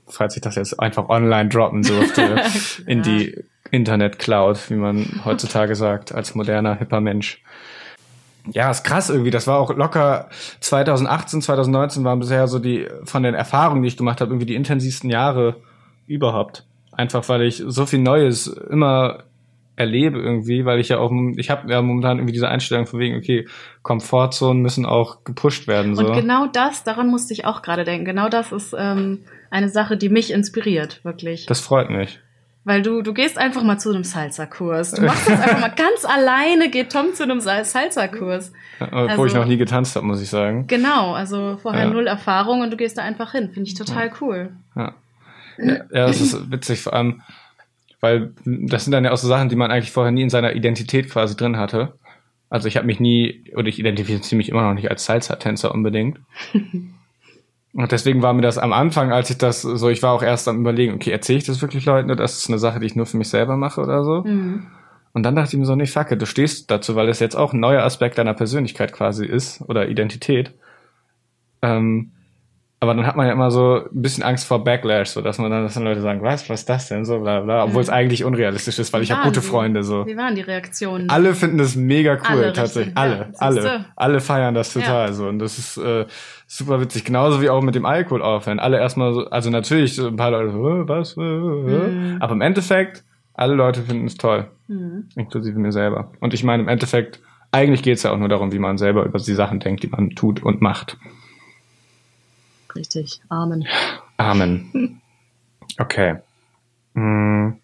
[0.06, 2.42] Falls ich das jetzt einfach online droppen durfte
[2.86, 7.42] in die Internet-Cloud, wie man heutzutage sagt, als moderner, hipper Mensch.
[8.52, 9.30] Ja, ist krass irgendwie.
[9.30, 10.28] Das war auch locker
[10.60, 14.54] 2018, 2019 waren bisher so die, von den Erfahrungen, die ich gemacht habe, irgendwie die
[14.54, 15.56] intensivsten Jahre
[16.06, 16.64] überhaupt.
[16.92, 19.24] Einfach weil ich so viel Neues immer
[19.76, 23.16] erlebe irgendwie, weil ich ja auch, ich habe ja momentan irgendwie diese Einstellung von wegen,
[23.16, 23.46] okay,
[23.82, 25.94] Komfortzonen müssen auch gepusht werden.
[25.94, 26.06] So.
[26.06, 28.06] Und genau das, daran musste ich auch gerade denken.
[28.06, 31.44] Genau das ist ähm, eine Sache, die mich inspiriert, wirklich.
[31.46, 32.20] das freut mich.
[32.68, 34.90] Weil du, du gehst einfach mal zu einem Salsa-Kurs.
[34.90, 38.52] Du machst das einfach mal ganz alleine, geht Tom zu einem Sal- Salsa-Kurs.
[38.80, 40.66] Obwohl Also- ich noch nie getanzt habe, muss ich sagen.
[40.66, 41.90] Genau, also vorher Ja.
[41.90, 43.50] null Erfahrung und du gehst da einfach hin.
[43.54, 44.50] Finde ich total cool.
[44.74, 44.94] Ja.
[45.58, 47.22] ja, ja, das ist witzig, vor allem,
[48.00, 50.54] weil das sind dann ja auch so Sachen, die man eigentlich vorher nie in seiner
[50.54, 51.92] Identität quasi drin hatte.
[52.50, 56.18] Also ich habe mich nie, oder ich identifiziere mich immer noch nicht als Salsa-Tänzer unbedingt.
[57.76, 60.48] Und deswegen war mir das am Anfang, als ich das so, ich war auch erst
[60.48, 62.96] am überlegen, okay, erzähle ich das wirklich Leuten oder das ist eine Sache, die ich
[62.96, 64.22] nur für mich selber mache oder so.
[64.22, 64.66] Mhm.
[65.12, 67.36] Und dann dachte ich mir so, nee, fuck it, du stehst dazu, weil das jetzt
[67.36, 70.54] auch ein neuer Aspekt deiner Persönlichkeit quasi ist oder Identität.
[71.60, 72.12] Ähm,
[72.86, 75.50] aber dann hat man ja immer so ein bisschen Angst vor Backlash, so dass man
[75.50, 77.90] dann, dass dann Leute sagen, was, was ist das denn so, bla bla, obwohl es
[77.90, 79.46] eigentlich unrealistisch ist, weil ich habe gute die?
[79.46, 80.06] Freunde so.
[80.06, 81.10] Wie waren die Reaktionen?
[81.10, 82.96] Alle finden das mega cool, Alle, tatsächlich.
[82.96, 85.26] richtig, Alle, ja, alle, alle feiern das total so.
[85.28, 86.06] Und das ist äh,
[86.46, 87.04] super witzig.
[87.04, 88.58] Genauso wie auch mit dem Alkohol aufhören.
[88.58, 92.16] Alle erstmal so, also natürlich so ein paar Leute "Äh, was, äh, äh." Mhm.
[92.20, 95.08] aber im Endeffekt, alle Leute finden es toll Mhm.
[95.14, 96.12] inklusive mir selber.
[96.20, 97.20] Und ich meine, im Endeffekt,
[97.52, 99.88] eigentlich geht es ja auch nur darum, wie man selber über die Sachen denkt, die
[99.88, 100.96] man tut und macht.
[102.76, 103.66] Richtig, Amen.
[104.16, 105.00] Amen.
[105.78, 106.16] Okay.
[106.94, 107.56] Hm.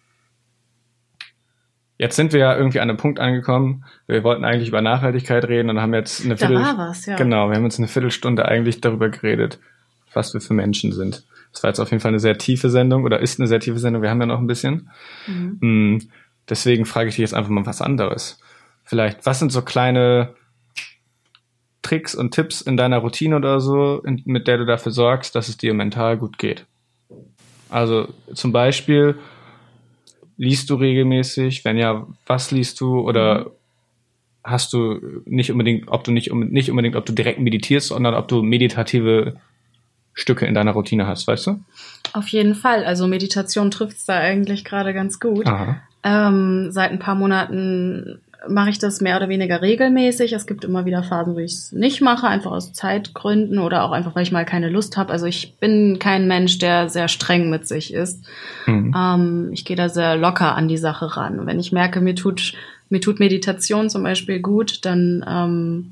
[1.97, 3.85] Jetzt sind wir ja irgendwie an einem Punkt angekommen.
[4.07, 7.15] Wir wollten eigentlich über Nachhaltigkeit reden und haben jetzt eine Da Viertel war was, ja.
[7.15, 9.59] Genau, wir haben jetzt eine Viertelstunde eigentlich darüber geredet,
[10.13, 11.23] was wir für Menschen sind.
[11.53, 13.79] Das war jetzt auf jeden Fall eine sehr tiefe Sendung oder ist eine sehr tiefe
[13.79, 14.01] Sendung.
[14.01, 14.89] Wir haben ja noch ein bisschen.
[15.27, 15.57] Mhm.
[15.61, 16.01] Hm,
[16.49, 18.39] Deswegen frage ich dich jetzt einfach mal was anderes.
[18.83, 20.35] Vielleicht, was sind so kleine
[21.93, 25.47] Tricks und Tipps in deiner Routine oder so, in, mit der du dafür sorgst, dass
[25.47, 26.65] es dir mental gut geht?
[27.69, 29.19] Also zum Beispiel,
[30.37, 31.63] liest du regelmäßig?
[31.63, 32.99] Wenn ja, was liest du?
[32.99, 33.51] Oder
[34.43, 38.27] hast du nicht unbedingt, ob du nicht, nicht unbedingt, ob du direkt meditierst, sondern ob
[38.27, 39.35] du meditative
[40.15, 41.59] Stücke in deiner Routine hast, weißt du?
[42.13, 42.85] Auf jeden Fall.
[42.85, 45.47] Also Meditation trifft's da eigentlich gerade ganz gut.
[46.03, 50.33] Ähm, seit ein paar Monaten mache ich das mehr oder weniger regelmäßig.
[50.33, 53.91] Es gibt immer wieder Phasen, wo ich es nicht mache, einfach aus Zeitgründen oder auch
[53.91, 55.11] einfach, weil ich mal keine Lust habe.
[55.11, 58.25] Also ich bin kein Mensch, der sehr streng mit sich ist.
[58.65, 58.93] Mhm.
[58.97, 61.39] Ähm, ich gehe da sehr locker an die Sache ran.
[61.39, 62.53] Und wenn ich merke, mir tut,
[62.89, 65.91] mir tut Meditation zum Beispiel gut, dann, ähm,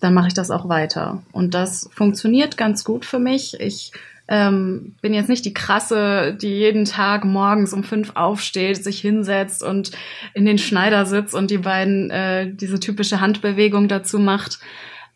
[0.00, 1.22] dann mache ich das auch weiter.
[1.32, 3.58] Und das funktioniert ganz gut für mich.
[3.60, 3.92] Ich
[4.28, 9.62] ähm, bin jetzt nicht die krasse, die jeden Tag morgens um fünf aufsteht, sich hinsetzt
[9.62, 9.90] und
[10.34, 14.58] in den Schneider sitzt und die beiden äh, diese typische Handbewegung dazu macht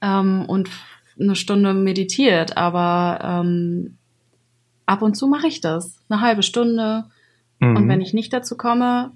[0.02, 0.68] ähm, und
[1.18, 2.56] eine Stunde meditiert.
[2.56, 3.96] Aber ähm,
[4.84, 5.98] ab und zu mache ich das.
[6.08, 7.04] Eine halbe Stunde.
[7.58, 7.88] Und Mhm.
[7.88, 9.12] wenn ich nicht dazu komme,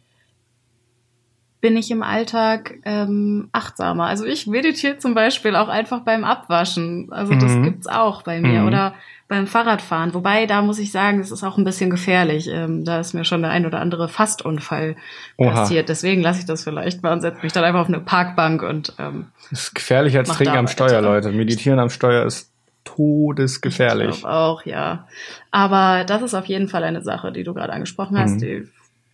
[1.61, 4.05] bin ich im Alltag ähm, achtsamer.
[4.07, 7.09] Also ich meditiere zum Beispiel auch einfach beim Abwaschen.
[7.13, 7.63] Also das Mhm.
[7.65, 8.63] gibt's auch bei mir.
[8.63, 8.67] Mhm.
[8.69, 8.95] Oder
[9.29, 10.13] beim Fahrradfahren.
[10.15, 12.49] Wobei, da muss ich sagen, das ist auch ein bisschen gefährlich.
[12.51, 14.97] Ähm, da ist mir schon der ein oder andere Fastunfall
[15.37, 15.51] Oha.
[15.53, 15.89] passiert.
[15.89, 18.95] Deswegen lasse ich das vielleicht mal und setze mich dann einfach auf eine Parkbank und
[18.99, 20.67] ähm, Das ist gefährlicher als Trinken am.
[20.67, 21.31] Steuer, Leute.
[21.31, 22.51] Meditieren am Steuer ist
[22.85, 24.19] todesgefährlich.
[24.19, 25.07] Ich auch, ja.
[25.51, 28.39] Aber das ist auf jeden Fall eine Sache, die du gerade angesprochen hast, Mhm.
[28.39, 28.69] die,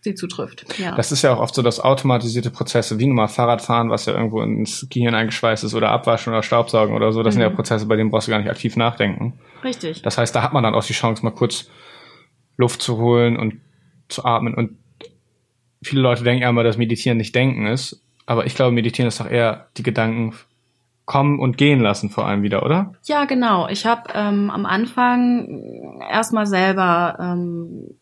[0.07, 0.65] sie zutrifft.
[0.79, 0.95] Ja.
[0.95, 4.13] Das ist ja auch oft so, dass automatisierte Prozesse, wie nun mal Fahrradfahren, was ja
[4.13, 7.39] irgendwo ins Gehirn eingeschweißt ist, oder Abwaschen oder Staubsaugen oder so, das mhm.
[7.39, 7.55] sind ja mhm.
[7.55, 9.39] Prozesse, bei denen brauchst du gar nicht aktiv nachdenken.
[9.63, 10.01] Richtig.
[10.01, 11.69] Das heißt, da hat man dann auch die Chance, mal kurz
[12.57, 13.61] Luft zu holen und
[14.09, 14.53] zu atmen.
[14.53, 14.77] Und
[15.83, 18.01] viele Leute denken ja immer, dass Meditieren nicht Denken ist.
[18.25, 20.33] Aber ich glaube, Meditieren ist doch eher die Gedanken
[21.05, 22.93] kommen und gehen lassen vor allem wieder, oder?
[23.05, 23.69] Ja, genau.
[23.69, 27.95] Ich habe ähm, am Anfang erstmal selber ähm,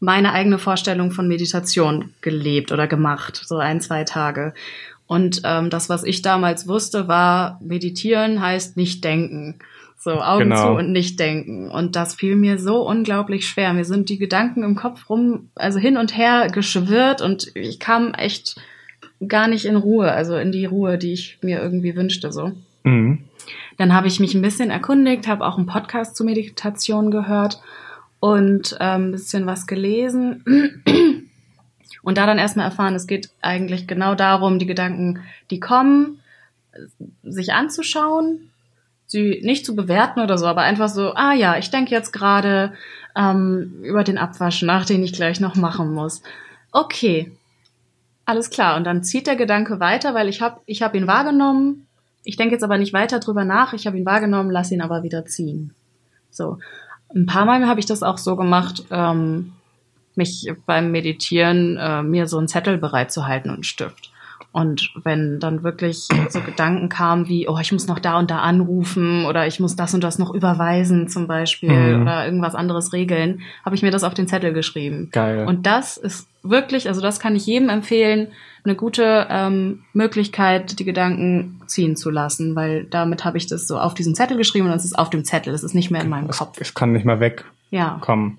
[0.00, 4.54] meine eigene Vorstellung von Meditation gelebt oder gemacht, so ein, zwei Tage.
[5.06, 9.58] Und ähm, das, was ich damals wusste, war, meditieren heißt nicht denken.
[9.96, 10.74] So Augen genau.
[10.74, 11.70] zu und nicht denken.
[11.70, 13.72] Und das fiel mir so unglaublich schwer.
[13.72, 18.14] Mir sind die Gedanken im Kopf rum, also hin und her geschwirrt und ich kam
[18.14, 18.60] echt
[19.26, 22.52] gar nicht in Ruhe, also in die Ruhe, die ich mir irgendwie wünschte, so.
[22.84, 23.24] Mhm.
[23.76, 27.60] Dann habe ich mich ein bisschen erkundigt, habe auch einen Podcast zu Meditation gehört
[28.20, 30.44] und ähm, bisschen was gelesen.
[32.02, 36.20] Und da dann erstmal erfahren, es geht eigentlich genau darum, die Gedanken, die kommen,
[37.22, 38.50] sich anzuschauen,
[39.06, 42.72] sie nicht zu bewerten oder so, aber einfach so, ah ja, ich denke jetzt gerade
[43.16, 46.22] ähm, über den Abwasch nach, den ich gleich noch machen muss.
[46.72, 47.32] Okay,
[48.24, 48.76] alles klar.
[48.76, 51.86] Und dann zieht der Gedanke weiter, weil ich habe ich hab ihn wahrgenommen.
[52.24, 53.72] Ich denke jetzt aber nicht weiter drüber nach.
[53.72, 55.74] Ich habe ihn wahrgenommen, lass ihn aber wieder ziehen.
[56.30, 56.58] So.
[57.14, 59.52] Ein paar Mal habe ich das auch so gemacht, ähm,
[60.14, 64.10] mich beim Meditieren äh, mir so einen Zettel bereit zu halten und einen Stift.
[64.50, 68.38] Und wenn dann wirklich so Gedanken kamen wie, oh, ich muss noch da und da
[68.38, 72.02] anrufen oder ich muss das und das noch überweisen zum Beispiel mhm.
[72.02, 75.10] oder irgendwas anderes regeln, habe ich mir das auf den Zettel geschrieben.
[75.12, 75.46] Geil.
[75.46, 78.28] Und das ist wirklich, also das kann ich jedem empfehlen,
[78.64, 83.78] eine gute ähm, Möglichkeit, die Gedanken ziehen zu lassen, weil damit habe ich das so
[83.78, 86.08] auf diesen Zettel geschrieben und es ist auf dem Zettel, es ist nicht mehr in
[86.08, 86.58] meinem es, Kopf.
[86.60, 88.38] Es kann nicht mehr wegkommen.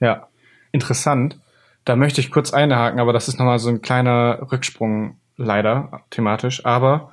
[0.00, 0.06] Ja.
[0.06, 0.26] ja.
[0.72, 1.38] Interessant.
[1.84, 6.64] Da möchte ich kurz einhaken, aber das ist nochmal so ein kleiner Rücksprung leider thematisch,
[6.64, 7.12] aber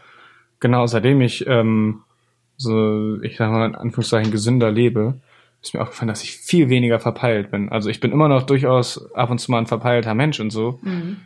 [0.60, 2.02] genau seitdem ich ähm,
[2.58, 5.16] so, ich sag mal in Anführungszeichen gesünder lebe,
[5.62, 7.70] ist mir aufgefallen, dass ich viel weniger verpeilt bin.
[7.70, 10.80] Also ich bin immer noch durchaus ab und zu mal ein verpeilter Mensch und so,
[10.82, 11.18] mhm.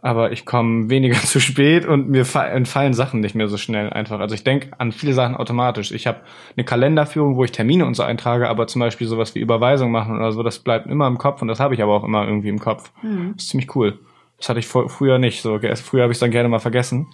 [0.00, 4.20] aber ich komme weniger zu spät und mir entfallen Sachen nicht mehr so schnell einfach.
[4.20, 5.92] Also ich denke an viele Sachen automatisch.
[5.92, 6.20] Ich habe
[6.56, 10.16] eine Kalenderführung, wo ich Termine und so eintrage, aber zum Beispiel sowas wie Überweisung machen
[10.16, 12.48] oder so, das bleibt immer im Kopf und das habe ich aber auch immer irgendwie
[12.48, 12.92] im Kopf.
[13.02, 13.32] Mhm.
[13.34, 13.98] Das ist ziemlich cool.
[14.42, 15.60] Das hatte ich früher nicht so.
[15.60, 17.06] Früher habe ich es dann gerne mal vergessen.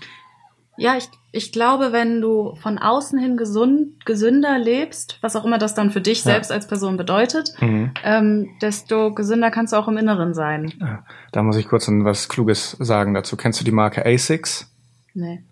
[0.79, 5.59] Ja, ich, ich glaube, wenn du von außen hin gesund, gesünder lebst, was auch immer
[5.59, 6.33] das dann für dich ja.
[6.33, 7.91] selbst als Person bedeutet, mhm.
[8.03, 10.73] ähm, desto gesünder kannst du auch im Inneren sein.
[10.81, 13.37] Ja, da muss ich kurz was Kluges sagen dazu.
[13.37, 14.73] Kennst du die Marke ASICS?
[15.13, 15.43] Nee.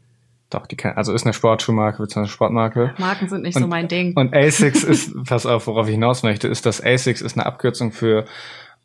[0.49, 2.95] Doch, die kennt, also ist eine Sportschuhmarke, beziehungsweise eine Sportmarke.
[2.97, 4.17] Marken sind nicht und, so mein Ding.
[4.17, 7.93] Und ASICS ist, pass auf, worauf ich hinaus möchte, ist, dass ASICS ist eine Abkürzung
[7.93, 8.25] für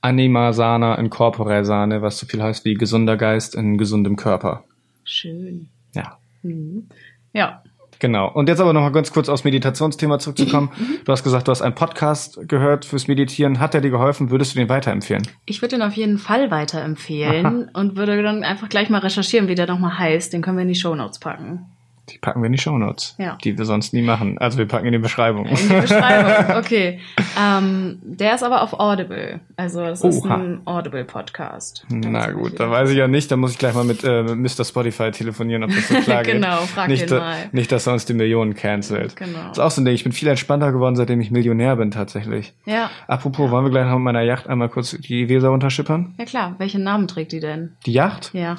[0.02, 4.64] Anima sana in corpore sane, was so viel heißt wie gesunder Geist in gesundem Körper.
[5.04, 5.70] Schön.
[5.94, 6.18] Ja.
[6.44, 6.88] Mhm.
[7.34, 7.64] Ja.
[8.00, 8.32] Genau.
[8.32, 10.72] Und jetzt aber noch mal ganz kurz aufs Meditationsthema zurückzukommen.
[10.76, 10.98] Mhm.
[11.06, 13.60] Du hast gesagt, du hast einen Podcast gehört fürs Meditieren.
[13.60, 14.32] Hat der dir geholfen?
[14.32, 15.28] Würdest du den weiterempfehlen?
[15.46, 17.80] Ich würde den auf jeden Fall weiterempfehlen Aha.
[17.80, 20.34] und würde dann einfach gleich mal recherchieren, wie der nochmal heißt.
[20.34, 21.68] Den können wir in die Show Notes packen.
[22.12, 23.38] Die packen wir in die Shownotes, ja.
[23.43, 24.38] die wir sonst nie machen.
[24.38, 25.45] Also wir packen in die Beschreibung.
[25.45, 27.00] In die Beschreibung, okay.
[27.39, 29.39] ähm, der ist aber auf Audible.
[29.56, 31.86] Also es ist ein Audible-Podcast.
[31.89, 33.32] Na gut, da weiß ich ja nicht.
[33.32, 34.65] Da muss ich gleich mal mit, äh, Mr.
[34.65, 36.36] Spotify telefonieren, ob das so klar geht.
[36.36, 37.50] genau, frag nicht, ihn mal.
[37.52, 39.15] Nicht, dass er uns die Millionen cancelt.
[39.15, 39.39] Genau.
[39.50, 39.93] Das ist auch so ein Ding.
[39.93, 42.54] Ich bin viel entspannter geworden, seitdem ich Millionär bin tatsächlich.
[42.65, 42.89] Ja.
[43.08, 46.15] Apropos, wollen wir gleich noch mit meiner Yacht einmal kurz die Weser runterschippern?
[46.17, 46.56] Ja klar.
[46.58, 47.74] Welchen Namen trägt die denn?
[47.86, 48.32] Die Yacht?
[48.34, 48.58] Ja.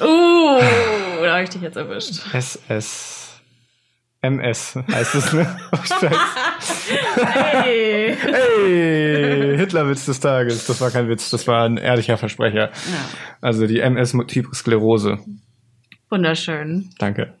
[0.00, 0.58] Uh,
[1.22, 2.22] da habe ich dich jetzt erwischt.
[2.34, 3.40] SS.
[4.22, 5.56] MS heißt es, ne?
[7.16, 8.14] hey.
[8.16, 10.66] hey, Hitlerwitz des Tages.
[10.66, 12.68] Das war kein Witz, das war ein ehrlicher Versprecher.
[12.68, 12.70] Ja.
[13.40, 15.18] Also die MS Multiple Sklerose.
[16.10, 16.90] Wunderschön.
[16.98, 17.34] Danke.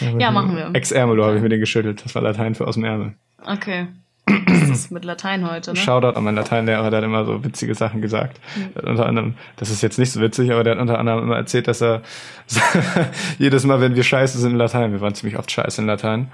[0.00, 0.70] Ja, machen wir.
[0.72, 2.04] Ex-Ärmelo habe ich mir den geschüttelt.
[2.04, 3.14] Das war Latein für aus dem Ärmel.
[3.44, 3.88] Okay.
[4.26, 5.76] Das ist mit Latein heute, ne?
[5.76, 8.40] Shoutout an meinen Lateinlehrer, der hat immer so witzige Sachen gesagt.
[8.56, 8.88] Mhm.
[8.88, 11.68] Unter anderem, das ist jetzt nicht so witzig, aber der hat unter anderem immer erzählt,
[11.68, 12.02] dass er
[13.38, 16.30] jedes Mal, wenn wir scheiße sind in Latein, wir waren ziemlich oft scheiße in Latein,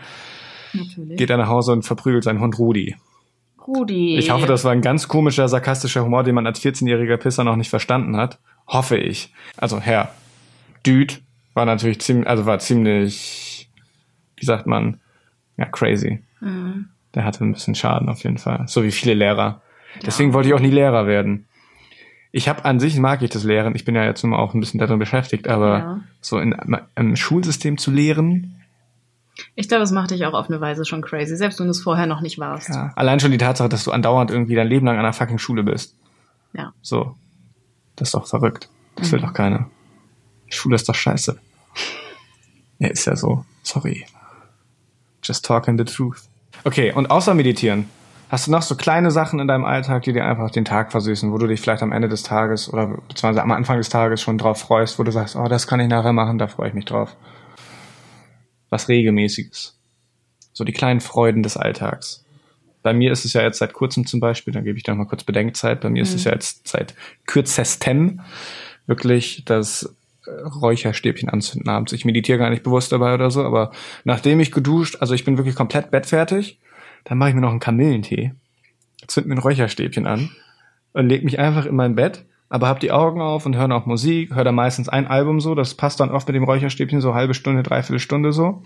[0.73, 1.17] Natürlich.
[1.17, 2.97] geht er nach Hause und verprügelt seinen Hund Rudi.
[3.67, 4.17] Rudi.
[4.17, 7.57] Ich hoffe, das war ein ganz komischer, sarkastischer Humor, den man als 14-jähriger Pisser noch
[7.57, 8.39] nicht verstanden hat.
[8.69, 9.33] Hoffe ich.
[9.57, 10.11] Also Herr
[10.85, 11.15] Dude
[11.55, 13.69] war natürlich ziemlich, also war ziemlich,
[14.37, 15.01] wie sagt man,
[15.57, 16.23] ja, crazy.
[16.41, 18.69] Mhm der hatte ein bisschen Schaden auf jeden Fall.
[18.69, 19.63] So wie viele Lehrer.
[20.05, 21.47] Deswegen wollte ich auch nie Lehrer werden.
[22.31, 23.75] Ich habe an sich mag ich das Lehren.
[23.75, 26.01] Ich bin ja jetzt nun mal auch ein bisschen darin beschäftigt, aber ja.
[26.21, 28.63] so in einem Schulsystem zu lehren.
[29.55, 31.83] Ich glaube, das macht dich auch auf eine Weise schon crazy, selbst wenn du es
[31.83, 32.69] vorher noch nicht warst.
[32.69, 32.93] Ja.
[32.95, 35.63] Allein schon die Tatsache, dass du andauernd irgendwie dein Leben lang an einer fucking Schule
[35.63, 35.95] bist.
[36.53, 36.75] Ja.
[36.83, 37.17] So.
[37.97, 38.69] Das ist doch verrückt.
[38.97, 39.71] Das will doch keiner.
[40.49, 41.39] Schule ist doch scheiße.
[42.79, 43.47] Ja, ist ja so.
[43.63, 44.05] Sorry.
[45.23, 46.29] Just talking the truth.
[46.65, 47.89] Okay, und außer meditieren,
[48.29, 51.33] hast du noch so kleine Sachen in deinem Alltag, die dir einfach den Tag versüßen,
[51.33, 54.39] wo du dich vielleicht am Ende des Tages oder beziehungsweise am Anfang des Tages schon
[54.39, 56.85] drauf freust, wo du sagst, oh, das kann ich nachher machen, da freue ich mich
[56.85, 57.17] drauf.
[58.71, 59.79] Was regelmäßiges.
[60.53, 62.25] So die kleinen Freuden des Alltags.
[62.83, 64.99] Bei mir ist es ja jetzt seit kurzem zum Beispiel, dann gebe ich dir noch
[64.99, 66.95] mal kurz Bedenkzeit, bei mir ist es ja jetzt seit
[67.27, 68.21] kürzestem
[68.87, 71.93] wirklich das äh, Räucherstäbchen anzünden abends.
[71.93, 73.73] Ich meditiere gar nicht bewusst dabei oder so, aber
[74.05, 76.61] nachdem ich geduscht, also ich bin wirklich komplett bettfertig,
[77.05, 78.33] dann mache ich mir noch einen Kamillentee,
[79.07, 80.31] zünd mir ein Räucherstäbchen an
[80.93, 83.87] und leg mich einfach in mein Bett, aber hab die Augen auf und höre noch
[83.87, 87.15] Musik, höre da meistens ein Album so, das passt dann oft mit dem Räucherstäbchen so
[87.15, 88.63] halbe Stunde, dreiviertel Stunde so.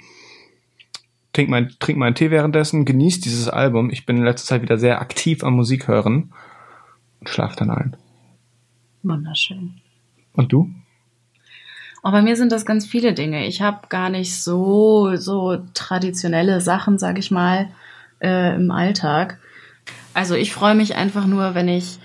[1.33, 3.91] Trink mein, trink meinen Tee währenddessen, genieß dieses Album.
[3.91, 6.33] Ich bin in letzter Zeit wieder sehr aktiv am Musik hören
[7.21, 7.97] und schlaf dann ein.
[9.03, 9.81] Wunderschön.
[10.33, 10.71] Und du?
[12.03, 13.47] Aber bei mir sind das ganz viele Dinge.
[13.47, 17.69] Ich habe gar nicht so so traditionelle Sachen, sag ich mal,
[18.21, 19.39] äh, im Alltag.
[20.15, 21.99] Also ich freue mich einfach nur, wenn ich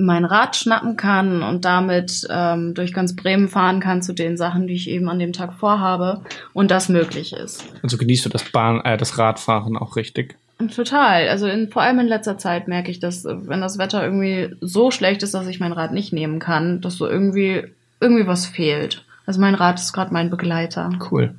[0.00, 4.68] mein Rad schnappen kann und damit ähm, durch ganz Bremen fahren kann zu den Sachen,
[4.68, 6.22] die ich eben an dem Tag vorhabe
[6.54, 7.64] und das möglich ist.
[7.82, 10.36] Also genießt du das Bahn, äh, das Radfahren auch richtig?
[10.74, 11.28] Total.
[11.28, 14.92] Also in, vor allem in letzter Zeit merke ich, dass wenn das Wetter irgendwie so
[14.92, 17.64] schlecht ist, dass ich mein Rad nicht nehmen kann, dass so irgendwie
[18.00, 19.04] irgendwie was fehlt.
[19.26, 20.90] Also mein Rad ist gerade mein Begleiter.
[21.10, 21.34] Cool.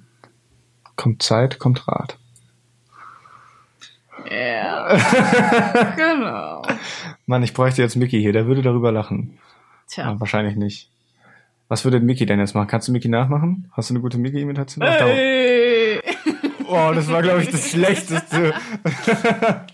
[0.95, 2.17] Kommt Zeit, kommt Rat.
[4.29, 4.95] Ja.
[5.95, 6.61] genau.
[7.25, 9.39] Mann, ich bräuchte jetzt Mickey hier, der würde darüber lachen.
[9.87, 10.05] Tja.
[10.05, 10.89] Aber wahrscheinlich nicht.
[11.67, 12.67] Was würde Mickey denn jetzt machen?
[12.67, 13.71] Kannst du Mickey nachmachen?
[13.73, 14.85] Hast du eine gute Mickey-Imitation?
[14.85, 16.01] Hey.
[16.67, 18.53] Oh, das war, glaube ich, das Schlechteste.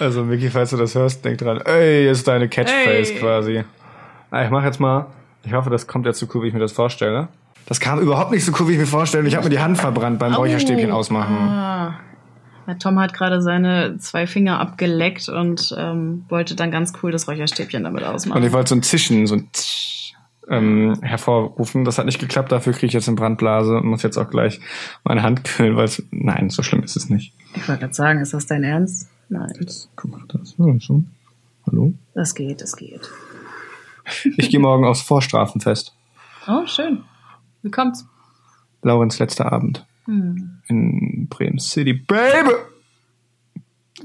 [0.00, 3.18] also, Mickey, falls du das hörst, denk dran, ey, ist deine Catchphrase Ey.
[3.18, 3.64] quasi.
[4.30, 5.06] Ah, ich mache jetzt mal,
[5.44, 7.28] ich hoffe, das kommt jetzt so cool, wie ich mir das vorstelle.
[7.66, 9.26] Das kam überhaupt nicht so cool, wie ich mir vorstelle.
[9.28, 10.96] Ich habe mir die Hand verbrannt beim Räucherstäbchen Au.
[10.96, 11.36] ausmachen.
[11.36, 11.94] Ah.
[12.66, 17.26] Ja, Tom hat gerade seine zwei Finger abgeleckt und ähm, wollte dann ganz cool das
[17.26, 18.38] Räucherstäbchen damit ausmachen.
[18.40, 20.14] Und ich wollte so ein Zischen, so ein Tsch,
[20.48, 21.84] ähm, hervorrufen.
[21.84, 24.60] Das hat nicht geklappt, dafür kriege ich jetzt eine Brandblase und muss jetzt auch gleich
[25.04, 26.02] meine Hand kühlen, weil es.
[26.10, 27.34] Nein, so schlimm ist es nicht.
[27.54, 29.08] ich wollte gerade sagen, ist das dein Ernst?
[29.28, 29.48] Nein,
[29.96, 31.08] Guck mal, das ja, schon.
[31.66, 31.94] Hallo?
[32.14, 33.08] das geht, das geht.
[34.36, 35.94] Ich gehe morgen aufs Vorstrafenfest.
[36.48, 37.04] Oh, schön.
[37.62, 38.06] Wie kommt's?
[38.82, 40.58] Laurens letzter Abend Hm.
[40.66, 41.92] in Bremen City.
[41.92, 42.50] Baby!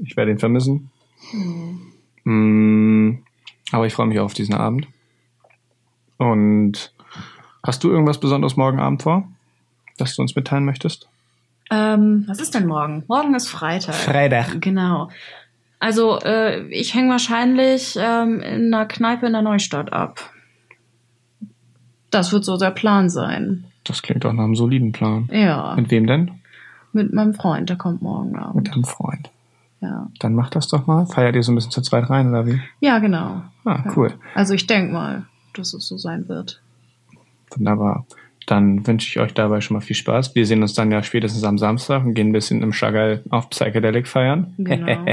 [0.00, 0.90] Ich werde ihn vermissen.
[2.24, 3.18] Mm,
[3.72, 4.86] aber ich freue mich auf diesen Abend.
[6.18, 6.92] Und
[7.66, 9.28] hast du irgendwas Besonderes morgen Abend vor,
[9.96, 11.08] das du uns mitteilen möchtest?
[11.70, 13.04] Ähm, was ist denn morgen?
[13.08, 13.94] Morgen ist Freitag.
[13.94, 14.60] Freitag.
[14.60, 15.10] Genau.
[15.80, 20.18] Also äh, ich hänge wahrscheinlich ähm, in einer Kneipe in der Neustadt ab.
[22.10, 23.64] Das wird so der Plan sein.
[23.84, 25.28] Das klingt doch nach einem soliden Plan.
[25.32, 26.30] Ja, Mit wem denn?
[26.92, 28.68] mit meinem Freund, der kommt morgen Mit Abend.
[28.74, 29.30] deinem Freund.
[29.80, 31.06] Ja, Dann mach das doch mal.
[31.06, 32.60] Feiert ihr so ein bisschen zu zweit rein, oder wie?
[32.80, 33.42] ja genau.
[33.64, 34.14] Ah, cool.
[34.34, 36.60] Also ich denk mal, dass es so sein wird.
[37.50, 38.04] Wunderbar.
[38.48, 40.34] Dann wünsche ich euch dabei schon mal viel Spaß.
[40.34, 43.50] Wir sehen uns dann ja spätestens am Samstag und gehen ein bisschen im Chagall auf
[43.50, 44.54] Psychedelic feiern.
[44.56, 45.04] Genau.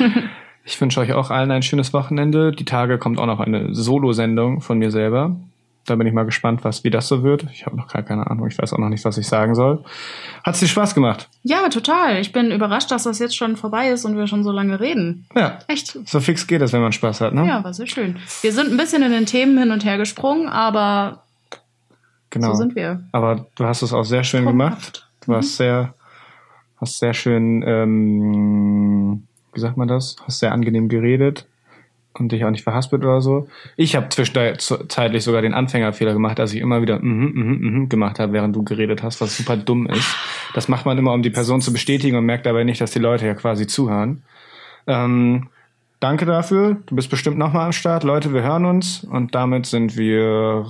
[0.64, 2.50] ich wünsche euch auch allen ein schönes Wochenende.
[2.50, 5.36] Die Tage kommt auch noch eine Solo-Sendung von mir selber.
[5.84, 7.44] Da bin ich mal gespannt, was wie das so wird.
[7.52, 8.46] Ich habe noch gar keine Ahnung.
[8.46, 9.84] Ich weiß auch noch nicht, was ich sagen soll.
[10.42, 11.28] Hat's dir Spaß gemacht?
[11.42, 12.20] Ja, total.
[12.20, 15.26] Ich bin überrascht, dass das jetzt schon vorbei ist und wir schon so lange reden.
[15.36, 15.58] Ja.
[15.68, 15.98] Echt?
[16.08, 17.46] So fix geht das, wenn man Spaß hat, ne?
[17.46, 18.16] Ja, war sehr schön.
[18.40, 21.24] Wir sind ein bisschen in den Themen hin und her gesprungen, aber
[22.32, 22.48] genau.
[22.48, 23.04] so sind wir.
[23.12, 24.72] Aber du hast es auch sehr schön gemacht.
[24.82, 25.08] Traumhaft.
[25.26, 25.94] Du hast sehr,
[26.80, 30.16] hast sehr schön, ähm, wie sagt man das?
[30.26, 31.46] Hast sehr angenehm geredet
[32.14, 33.48] und dich auch nicht verhaspelt oder so.
[33.76, 38.18] Ich habe zwischenzeitlich sogar den Anfängerfehler gemacht, dass ich immer wieder mhm, mhm, mhm gemacht
[38.18, 40.16] habe, während du geredet hast, was super dumm ist.
[40.54, 42.98] Das macht man immer, um die Person zu bestätigen und merkt dabei nicht, dass die
[42.98, 44.22] Leute ja quasi zuhören.
[44.86, 45.48] Ähm,
[46.00, 46.76] danke dafür.
[46.86, 48.04] Du bist bestimmt nochmal am Start.
[48.04, 50.66] Leute, wir hören uns und damit sind wir